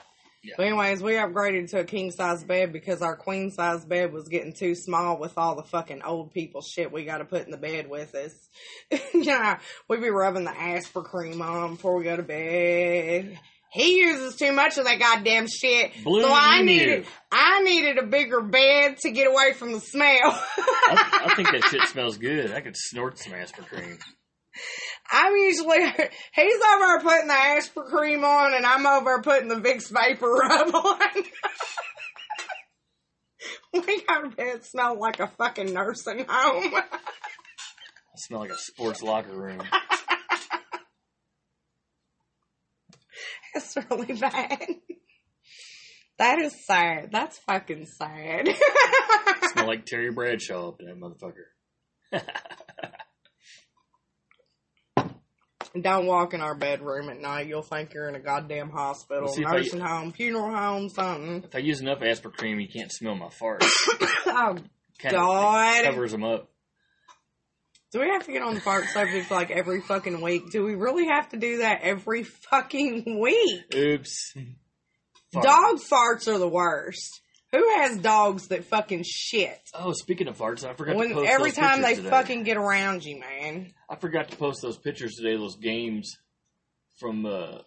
[0.44, 0.54] Yeah.
[0.58, 4.30] But anyways, we upgraded to a king size bed because our queen size bed was
[4.30, 7.52] getting too small with all the fucking old people shit we got to put in
[7.52, 8.34] the bed with us.
[9.14, 9.60] yeah,
[9.90, 13.38] we be rubbing the Aspercreme on before we go to bed.
[13.72, 15.92] He uses too much of that goddamn shit.
[16.04, 20.20] Blue so I needed, I needed a bigger bed to get away from the smell.
[20.24, 22.52] I, I think that shit smells good.
[22.52, 24.00] I could snort some aspartame.
[25.12, 25.80] I'm usually
[26.34, 31.24] he's over putting the Aspercreme on, and I'm over putting the Vicks VapoRub on.
[33.86, 36.74] we got a bed smell like a fucking nursing home.
[36.76, 36.84] I
[38.18, 39.62] smell like a sports locker room.
[43.56, 44.60] It's really bad.
[46.20, 47.10] That is sad.
[47.12, 48.48] That's fucking sad.
[49.54, 51.48] smell like Terry Bradshaw up in that motherfucker.
[55.80, 57.48] Don't walk in our bedroom at night.
[57.48, 61.44] You'll think you're in a goddamn hospital, if I- nursing home, funeral home, something.
[61.44, 63.64] If I use enough aspartame, you can't smell my fart.
[64.32, 64.58] Oh,
[65.00, 65.86] Kind God.
[65.86, 66.52] covers them up.
[67.92, 70.52] Do we have to get on the fart subject like every fucking week?
[70.52, 73.76] Do we really have to do that every fucking week?
[73.76, 74.34] Oops.
[75.34, 75.46] Fart.
[75.46, 77.22] Dog farts are the worst.
[77.52, 79.60] Who has dogs that fucking shit?
[79.74, 82.10] Oh, speaking of farts, I forgot to When post every time they today.
[82.10, 83.74] fucking get around you, man.
[83.90, 85.36] I forgot to post those pictures today.
[85.36, 86.16] Those games
[87.00, 87.60] from uh,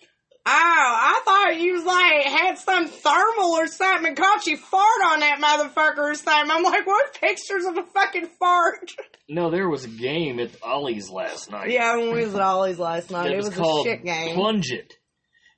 [0.45, 5.21] I thought you was like had some thermal or something and caught you fart on
[5.21, 6.51] that motherfucker or something.
[6.51, 8.91] I'm like, what pictures of a fucking fart?
[9.29, 11.71] no, there was a game at Ollie's last night.
[11.71, 14.05] yeah, when we was at Ollie's last night, it it was, was, called a shit
[14.05, 14.35] game.
[14.35, 14.95] Plunge It,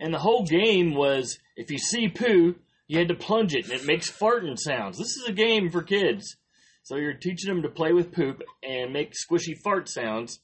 [0.01, 3.73] and the whole game was if you see poo, you had to plunge it, and
[3.73, 4.99] it makes farting sounds.
[4.99, 6.37] This is a game for kids,
[6.83, 10.41] so you're teaching them to play with poop and make squishy fart sounds.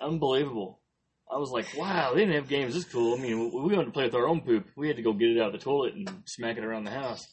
[0.00, 0.78] Unbelievable.
[1.30, 3.16] I was like, wow, they didn't have games this cool.
[3.18, 4.66] I mean, we we wanted to play with our own poop.
[4.76, 6.90] We had to go get it out of the toilet and smack it around the
[6.90, 7.26] house.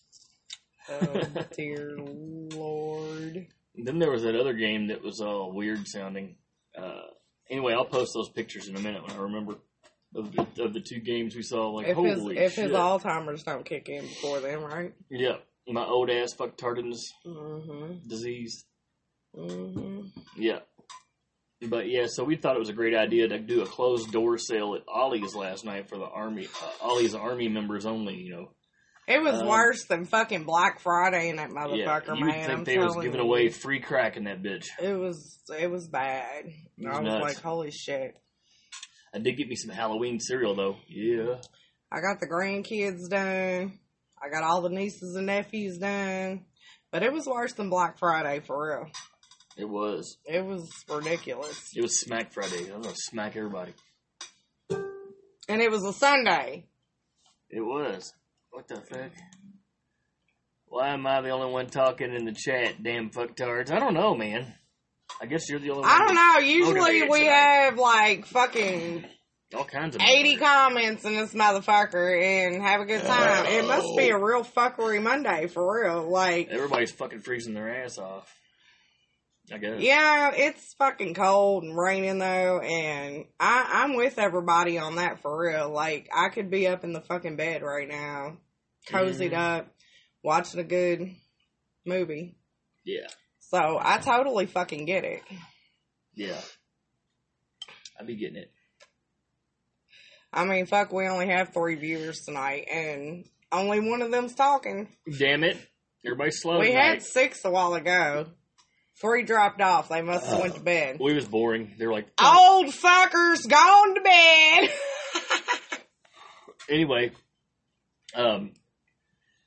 [0.89, 1.23] oh
[1.55, 3.47] dear lord.
[3.75, 6.35] Then there was that other game that was all weird sounding.
[6.77, 7.01] Uh,
[7.49, 9.55] anyway, I'll post those pictures in a minute when I remember
[10.15, 11.69] of the, of the two games we saw.
[11.71, 12.65] Like, If his holy if shit!
[12.65, 14.93] his Alzheimer's don't kick in before then, right?
[15.09, 18.07] yeah, my old ass fucktardiness Mm-hmm.
[18.07, 18.65] disease.
[19.37, 20.07] Mm-hmm.
[20.37, 20.59] Yeah,
[21.65, 24.37] but yeah, so we thought it was a great idea to do a closed door
[24.37, 26.47] sale at Ollie's last night for the army.
[26.63, 28.15] Uh, Ollie's army members only.
[28.15, 28.49] You know,
[29.07, 32.45] It was Um, worse than fucking Black Friday in that yeah, motherfucker, you would man.
[32.47, 33.25] think I'm they was giving you.
[33.25, 34.65] away free crack in that bitch.
[34.81, 36.45] It was it was bad.
[36.45, 37.23] It was I was nuts.
[37.23, 38.15] like, holy shit.
[39.13, 40.77] I did get me some Halloween cereal though.
[40.87, 41.35] Yeah,
[41.91, 43.79] I got the grandkids done.
[44.21, 46.45] I got all the nieces and nephews done.
[46.91, 48.91] But it was worse than Black Friday for real.
[49.55, 50.17] It was.
[50.25, 51.71] It was ridiculous.
[51.75, 52.71] It was Smack Friday.
[52.73, 53.73] I'm gonna smack everybody.
[55.47, 56.65] And it was a Sunday.
[57.49, 58.13] It was.
[58.51, 59.11] What the fuck?
[60.67, 62.81] Why am I the only one talking in the chat?
[62.83, 63.71] Damn fucktards.
[63.71, 64.53] I don't know, man.
[65.21, 65.89] I guess you're the only one.
[65.91, 66.39] I don't know.
[66.39, 67.31] Usually we tonight.
[67.31, 69.05] have like fucking
[69.55, 70.39] All kinds of 80 motherfuckers.
[70.39, 73.45] comments in this motherfucker and have a good time.
[73.45, 74.17] It must be Oh.
[74.17, 76.09] a real fuckery Monday for real.
[76.09, 78.33] Like, Everybody's fucking freezing their ass off.
[79.53, 79.79] I guess.
[79.79, 85.37] yeah, it's fucking cold and raining though, and I, I'm with everybody on that for
[85.39, 85.69] real.
[85.69, 88.37] Like, I could be up in the fucking bed right now,
[88.89, 89.37] cozied Mhm.
[89.59, 89.67] up,
[90.23, 91.15] watching a good
[91.85, 92.35] movie.
[92.83, 93.07] Yeah.
[93.39, 95.21] So I totally fucking get it.
[96.15, 96.41] Yeah.
[97.99, 98.51] I'd be getting it.
[100.33, 104.89] I mean, fuck, we only have three viewers tonight, and only one of them's talking.
[105.19, 105.57] Damn it.
[106.05, 106.59] Everybody's slow.
[106.59, 106.81] we tonight.
[106.83, 108.27] had six a while ago.
[109.01, 109.89] Three dropped off.
[109.89, 110.97] They must have went to bed.
[110.99, 111.73] We was boring.
[111.77, 114.69] They were like, Old fuckers gone to bed.
[116.69, 117.11] anyway,
[118.15, 118.53] um,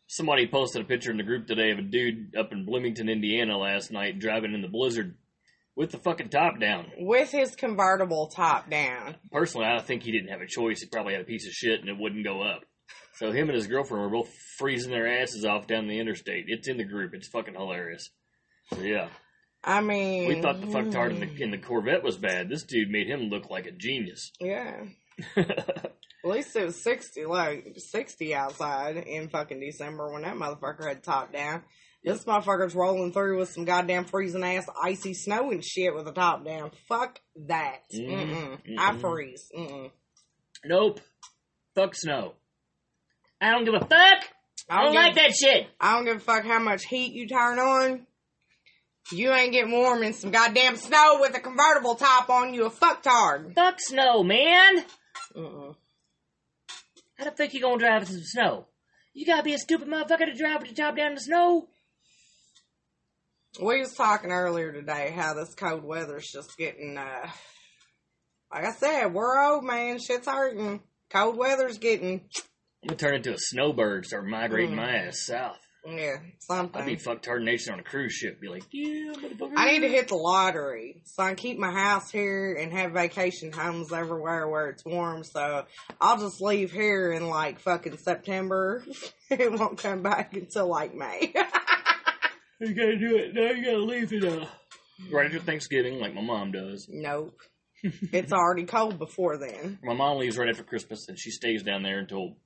[0.07, 3.57] somebody posted a picture in the group today of a dude up in Bloomington, Indiana
[3.57, 5.17] last night driving in the blizzard
[5.75, 6.91] with the fucking top down.
[6.99, 9.17] With his convertible top down.
[9.31, 10.81] Personally, I think he didn't have a choice.
[10.81, 12.65] He probably had a piece of shit and it wouldn't go up.
[13.15, 16.45] So him and his girlfriend were both freezing their asses off down the interstate.
[16.49, 17.15] It's in the group.
[17.15, 18.11] It's fucking hilarious.
[18.73, 19.09] So yeah,
[19.65, 22.49] I mean, we thought the fucktard in the in the Corvette was bad.
[22.49, 24.31] This dude made him look like a genius.
[24.41, 24.85] Yeah.
[25.37, 31.03] At least it was 60, like 60 outside in fucking December when that motherfucker had
[31.03, 31.63] top down.
[32.05, 36.13] This motherfucker's rolling through with some goddamn freezing ass icy snow and shit with a
[36.13, 36.71] top down.
[36.89, 37.83] Fuck that.
[37.93, 38.09] Mhm.
[38.31, 38.59] Mm-mm.
[38.79, 39.01] I Mhm.
[39.01, 39.49] freeze.
[39.57, 39.91] Mm-mm.
[40.65, 41.01] nope.
[41.75, 42.35] Fuck snow.
[43.41, 44.25] I don't give a fuck.
[44.69, 45.67] I don't give- like that shit.
[45.81, 48.07] I don't give a fuck how much heat you turn on.
[49.11, 52.53] You ain't getting warm in some goddamn snow with a convertible top on.
[52.53, 53.55] You a fucktard.
[53.55, 54.85] Fuck snow, man.
[55.35, 55.75] Mm-mm.
[57.17, 58.67] How the fuck you gonna drive in some snow?
[59.15, 61.69] You gotta be a stupid motherfucker to drive with your top down in the snow.
[63.63, 67.29] We was talking earlier today how this cold weather's just getting, uh,
[68.53, 69.99] like I said, we're old, man.
[69.99, 70.81] Shit's hurting.
[71.11, 72.21] Cold weather's getting,
[72.83, 74.77] I'm gonna turn into a snowbird, start migrating Mm.
[74.77, 75.59] my ass south.
[75.87, 76.81] Yeah, something.
[76.83, 77.23] I'd be something.
[77.23, 78.41] fucktard nation on a cruise ship.
[78.41, 79.53] Be like, yeah, motherfucker.
[79.57, 82.93] I need to hit the lottery so I can keep my house here and have
[82.93, 85.25] vacation homes everywhere where it's warm.
[85.25, 85.65] So
[86.01, 88.85] I'll just leave here in like fucking September.
[89.31, 91.33] it won't come back until like May.
[92.61, 93.51] You gotta do it now.
[93.53, 94.45] You gotta leave it uh,
[95.13, 96.89] right after Thanksgiving, like my mom does.
[96.91, 97.39] nope.
[98.13, 99.79] It's already cold before then.
[99.85, 102.37] My mom leaves right after Christmas, and she stays down there until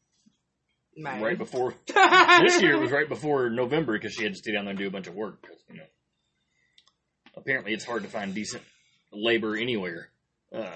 [1.22, 1.74] Right before.
[1.86, 4.78] this year it was right before November because she had to stay down there and
[4.78, 5.42] do a bunch of work.
[5.42, 5.86] 'cause, you know,
[7.36, 8.62] apparently it's hard to find decent
[9.12, 10.08] labor anywhere.
[10.54, 10.70] Uh,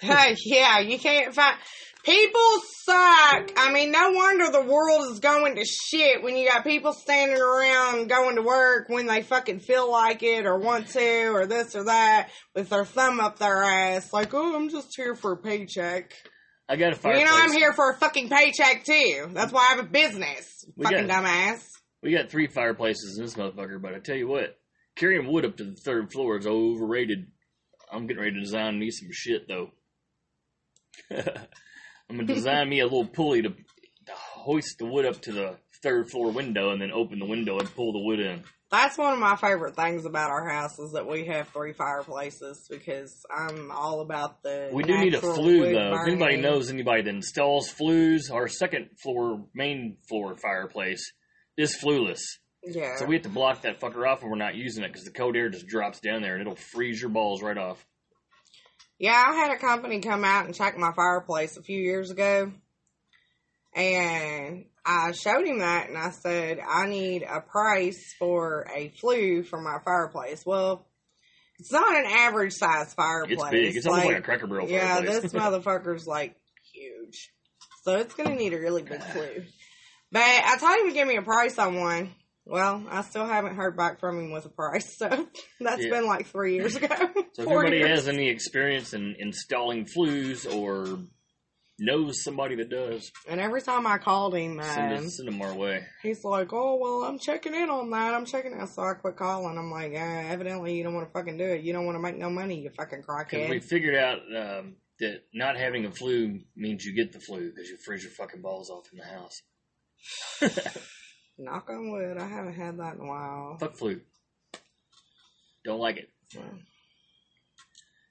[0.00, 1.56] Hey, yeah, you can't find.
[2.04, 2.40] People
[2.84, 3.50] suck.
[3.56, 7.36] I mean, no wonder the world is going to shit when you got people standing
[7.38, 11.74] around going to work when they fucking feel like it or want to or this
[11.76, 14.12] or that with their thumb up their ass.
[14.12, 16.14] Like, oh, I'm just here for a paycheck.
[16.68, 17.20] I got a fireplace.
[17.20, 19.28] you know, I'm here for a fucking paycheck too.
[19.32, 20.64] That's why I have a business.
[20.76, 21.64] We fucking got- dumbass.
[22.02, 24.56] We got three fireplaces in this motherfucker, but I tell you what,
[24.94, 27.26] carrying wood up to the third floor is overrated.
[27.90, 29.70] I'm getting ready to design me some shit though.
[31.10, 35.56] I'm gonna design me a little pulley to, to hoist the wood up to the
[35.82, 38.44] third floor window and then open the window and pull the wood in.
[38.70, 42.66] That's one of my favorite things about our house is that we have three fireplaces
[42.68, 44.68] because I'm all about the.
[44.72, 45.94] We do need a flue though.
[45.94, 51.12] If anybody knows anybody that installs flues, our second floor, main floor fireplace
[51.56, 52.20] is flueless.
[52.62, 52.96] Yeah.
[52.96, 55.12] So we have to block that fucker off when we're not using it because the
[55.12, 57.82] cold air just drops down there and it'll freeze your balls right off.
[58.98, 62.52] Yeah, I had a company come out and check my fireplace a few years ago.
[63.74, 69.42] And I showed him that and I said, I need a price for a flue
[69.42, 70.44] for my fireplace.
[70.46, 70.86] Well,
[71.58, 73.38] it's not an average size fireplace.
[73.40, 73.76] It's big.
[73.76, 75.20] It's almost like a Cracker Barrel Yeah, fireplace.
[75.22, 76.36] this motherfucker's like
[76.72, 77.30] huge.
[77.82, 79.44] So it's gonna need a really big flue.
[80.10, 82.14] But I told him to give me a price on one.
[82.46, 85.06] Well, I still haven't heard back from him with a price, so
[85.60, 85.90] that's Yeah.
[85.90, 86.88] been like three years ago.
[87.34, 87.90] So if anybody years.
[87.90, 91.00] has any experience in installing flues or
[91.78, 95.40] knows somebody that does, And every time I called him, send, um, us, send them
[95.42, 95.84] our way.
[96.02, 98.14] he's like, "Oh well, I'm checking in on that.
[98.14, 99.56] I'm checking in." So I quit calling.
[99.56, 99.96] I'm like, uh,
[100.32, 101.62] "Evidently, you don't want to fucking do it.
[101.62, 102.60] You don't want to make no money.
[102.60, 106.94] You fucking Because we crackhead." figured out um, that not having a flu means you
[106.94, 109.42] get the flu because you freeze your fucking balls off in the house.
[111.38, 112.16] Knock on wood.
[112.18, 113.56] I haven't had that in a while.
[113.60, 114.00] Fuck flu.
[115.64, 116.10] Don't like it.
[116.34, 116.40] Yeah.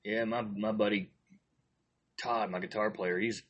[0.03, 1.11] Yeah, my my buddy
[2.21, 3.43] Todd, my guitar player, he's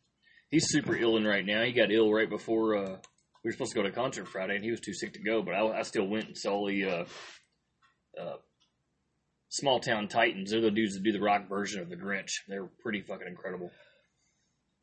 [0.49, 1.63] he's super ill right now.
[1.63, 2.97] He got ill right before uh,
[3.43, 5.23] we were supposed to go to a concert Friday, and he was too sick to
[5.23, 5.41] go.
[5.41, 7.05] But I, I still went and saw the uh,
[8.21, 8.35] uh,
[9.49, 10.51] Small Town Titans.
[10.51, 12.31] They're the dudes that do the rock version of the Grinch.
[12.47, 13.71] They're pretty fucking incredible.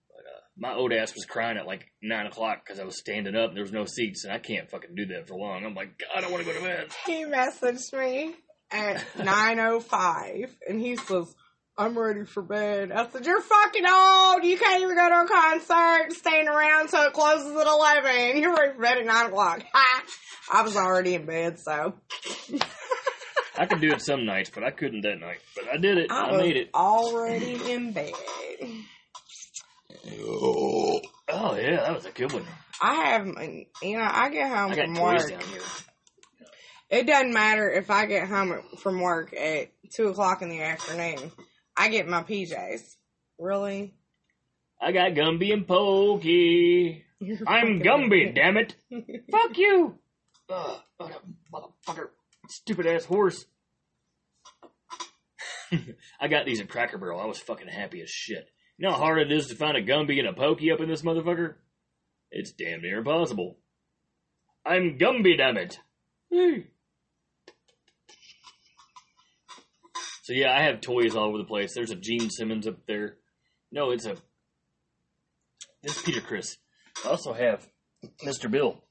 [0.09, 0.25] But
[0.57, 3.57] my old ass was crying at like nine o'clock because I was standing up and
[3.57, 5.65] there was no seats, and I can't fucking do that for long.
[5.65, 6.89] I'm like, God, I want to go to bed.
[7.07, 8.35] He messaged me
[8.71, 11.35] at 9.05 and he says,
[11.77, 12.93] I'm ready for bed.
[12.93, 14.45] I said, You're fucking old.
[14.45, 18.39] You can't even go to a concert staying around till it closes at 11.
[18.41, 19.65] You're ready for bed at 9 o'clock.
[20.53, 21.95] I was already in bed, so
[23.59, 25.39] I could do it some nights, but I couldn't that night.
[25.57, 26.13] But I did it.
[26.13, 26.71] I, I, was made it.
[26.75, 28.13] already in bed.
[30.17, 32.45] Oh yeah, that was a good one.
[32.81, 33.27] I have,
[33.83, 35.33] you know, I get home I from work.
[36.91, 41.33] It doesn't matter if I get home from work at 2 o'clock in the afternoon.
[41.77, 42.97] I get my PJs.
[43.39, 43.95] Really?
[44.81, 47.05] I got Gumby and Pokey.
[47.47, 48.77] I'm Gumby, damn it.
[49.31, 49.99] Fuck you.
[50.51, 51.23] Ugh, oh, that
[51.53, 52.09] motherfucker.
[52.49, 53.47] Stupid ass horse.
[56.21, 57.21] I got these at Cracker Barrel.
[57.21, 58.49] I was fucking happy as shit.
[58.77, 60.89] You know how hard it is to find a Gumby and a Pokey up in
[60.89, 61.55] this motherfucker?
[62.31, 63.57] It's damn near impossible.
[64.67, 65.79] I'm Gumby, damn it.
[70.25, 71.75] So yeah, I have toys all over the place.
[71.75, 73.17] There's a Gene Simmons up there.
[73.71, 74.17] No, it's a.
[75.83, 76.57] This Peter Criss.
[77.05, 77.69] I also have
[78.25, 78.51] Mr.
[78.51, 78.83] Bill.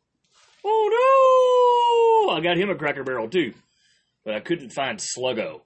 [0.63, 2.33] Oh no!
[2.35, 3.55] I got him a Cracker Barrel too,
[4.23, 5.61] but I couldn't find Sluggo,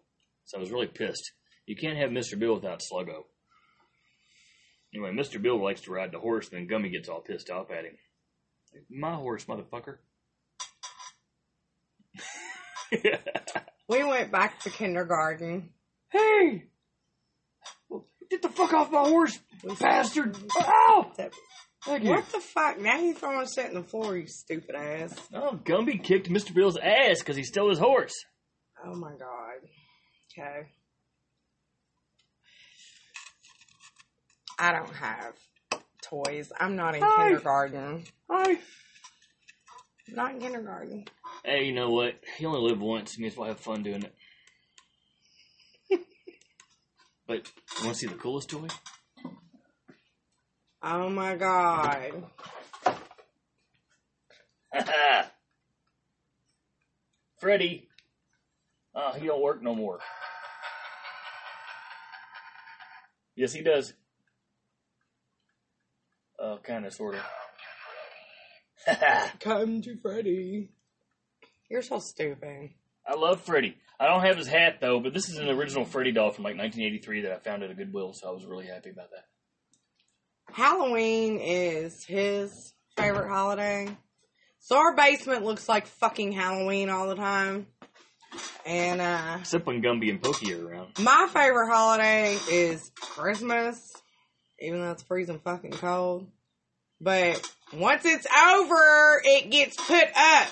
[0.45, 1.33] so I was really pissed.
[1.65, 2.39] You can't have Mr.
[2.39, 3.25] Bill without Sluggo.
[4.93, 5.41] Anyway, Mr.
[5.41, 7.97] Bill likes to ride the horse, and then Gumby gets all pissed off at him.
[8.89, 9.97] My horse, motherfucker.
[13.89, 15.69] We went back to kindergarten.
[16.09, 16.63] hey!
[18.29, 19.39] Get the fuck off my horse,
[19.79, 20.35] bastard!
[20.59, 21.11] Ow!
[21.85, 22.09] Thank you.
[22.09, 22.77] What the fuck?
[22.81, 25.15] Now you throwing shit in the floor, you stupid ass.
[25.33, 26.53] Oh, Gumby kicked Mr.
[26.53, 28.13] Bill's ass because he stole his horse.
[28.85, 29.69] Oh my god.
[30.37, 30.67] Okay.
[34.59, 35.33] I don't have
[36.01, 36.51] toys.
[36.59, 37.27] I'm not in Hi.
[37.27, 38.03] kindergarten.
[38.29, 38.57] Hi.
[40.09, 41.05] Not in kindergarten.
[41.47, 42.19] Hey, you know what?
[42.39, 43.17] You only live once.
[43.17, 44.13] You may as well have fun doing it.
[47.25, 48.67] but you want to see the coolest toy?
[50.83, 52.25] Oh my god.
[57.39, 57.87] Freddy.
[58.93, 59.99] Oh, he don't work no more.
[63.37, 63.93] Yes, he does.
[66.37, 67.21] Uh, kind of, sort of.
[69.39, 70.71] Come to Freddy.
[71.69, 72.71] You're so stupid.
[73.05, 73.77] I love Freddy.
[73.99, 76.57] I don't have his hat though, but this is an original Freddy doll from like
[76.57, 79.25] 1983 that I found at a Goodwill, so I was really happy about that.
[80.53, 83.87] Halloween is his favorite holiday.
[84.59, 87.67] So our basement looks like fucking Halloween all the time.
[88.65, 90.99] And uh Except when Gumby and Pokey are around.
[90.99, 93.93] my favorite holiday is Christmas,
[94.59, 96.27] even though it's freezing fucking cold.
[96.99, 97.41] But
[97.73, 100.49] once it's over, it gets put up.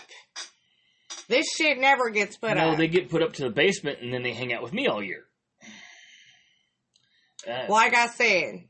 [1.28, 2.72] This shit never gets put no, up.
[2.72, 4.88] No, they get put up to the basement and then they hang out with me
[4.88, 5.26] all year.
[7.48, 8.64] Uh, like I said,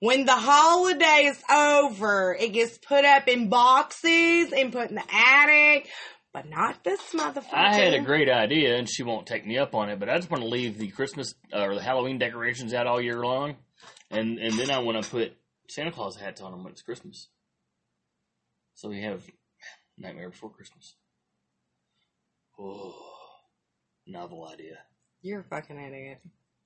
[0.00, 5.04] when the holiday is over, it gets put up in boxes and put in the
[5.12, 5.88] attic,
[6.32, 7.54] but not this motherfucker.
[7.54, 9.98] I had a great idea, and she won't take me up on it.
[9.98, 13.00] But I just want to leave the Christmas uh, or the Halloween decorations out all
[13.00, 13.56] year long,
[14.10, 15.36] and and then I want to put
[15.68, 17.28] Santa Claus hats on them when it's Christmas.
[18.74, 19.22] So we have
[19.96, 20.94] Nightmare Before Christmas.
[22.60, 22.94] Oh,
[24.06, 24.78] novel idea.
[25.22, 26.20] You're a fucking idiot.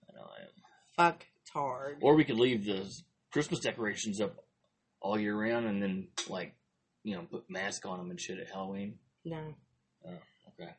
[0.09, 0.49] I know I am.
[0.97, 1.99] Fuck tard.
[2.01, 2.90] Or we could leave the
[3.32, 4.36] Christmas decorations up
[5.01, 6.55] all year round, and then like
[7.03, 8.99] you know put mask on them and shit at Halloween.
[9.24, 9.55] No.
[10.61, 10.72] Okay.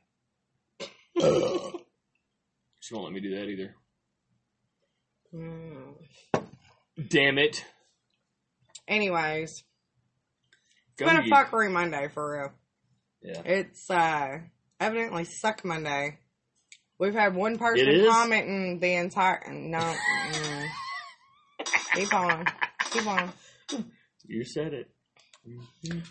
[2.79, 3.75] she won't let me do that either.
[5.33, 5.95] Mm.
[7.07, 7.65] Damn it.
[8.87, 9.63] Anyways,
[10.91, 11.23] it's Gumby.
[11.23, 12.51] been a fuckery Monday for real.
[13.23, 13.41] Yeah.
[13.45, 14.39] It's uh
[14.79, 16.17] evidently suck Monday.
[16.99, 18.07] We've had one person It is?
[18.09, 19.79] commenting the entire no.
[19.79, 20.65] mm.
[21.95, 22.45] Keep on.
[22.91, 23.33] Keep on.
[24.25, 24.89] You said it.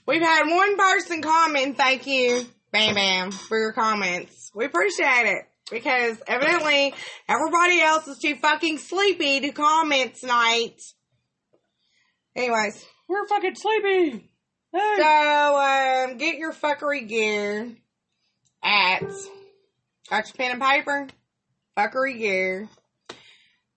[0.07, 4.51] We've had one person comment, thank you, Bam Bam, for your comments.
[4.55, 5.45] We appreciate it.
[5.71, 6.93] Because evidently
[7.29, 10.79] everybody else is too fucking sleepy to comment tonight.
[12.37, 14.29] Anyways, We're fucking sleepy.
[14.75, 14.95] Hey.
[14.99, 15.57] so
[16.11, 17.71] um get your fuckery gear
[18.63, 19.01] at
[20.09, 21.09] got your pen and paper?
[21.77, 22.69] Fuckery gear.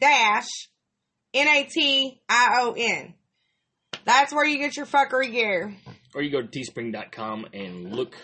[0.00, 0.48] dash
[1.34, 3.14] N-A-T-I-O-N.
[4.04, 5.74] That's where you get your fuckery gear.
[6.14, 8.14] Or you go to teespring.com and look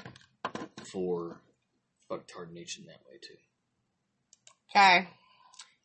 [0.92, 1.40] for
[2.10, 3.34] Fucktard Nation that way too.
[4.70, 5.08] Okay.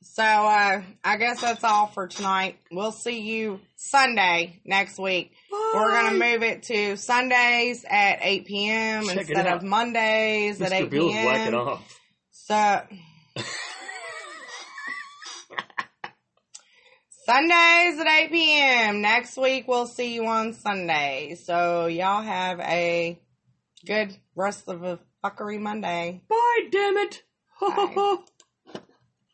[0.02, 2.58] So uh I guess that's all for tonight.
[2.72, 5.32] We'll see you Sunday next week.
[5.52, 9.06] We're gonna move it to Sundays at eight p.m.
[9.06, 10.82] Check instead of Mondays at Mr.
[10.84, 12.00] eight Bill's whacking off.
[12.32, 12.82] So
[17.26, 19.02] Sundays at 8 p.m.
[19.02, 21.36] Next week we'll see you on Sunday.
[21.44, 23.20] So y'all have a
[23.84, 26.22] good rest of a fuckery Monday.
[26.30, 27.24] Bye, damn it!
[27.60, 28.18] Bye.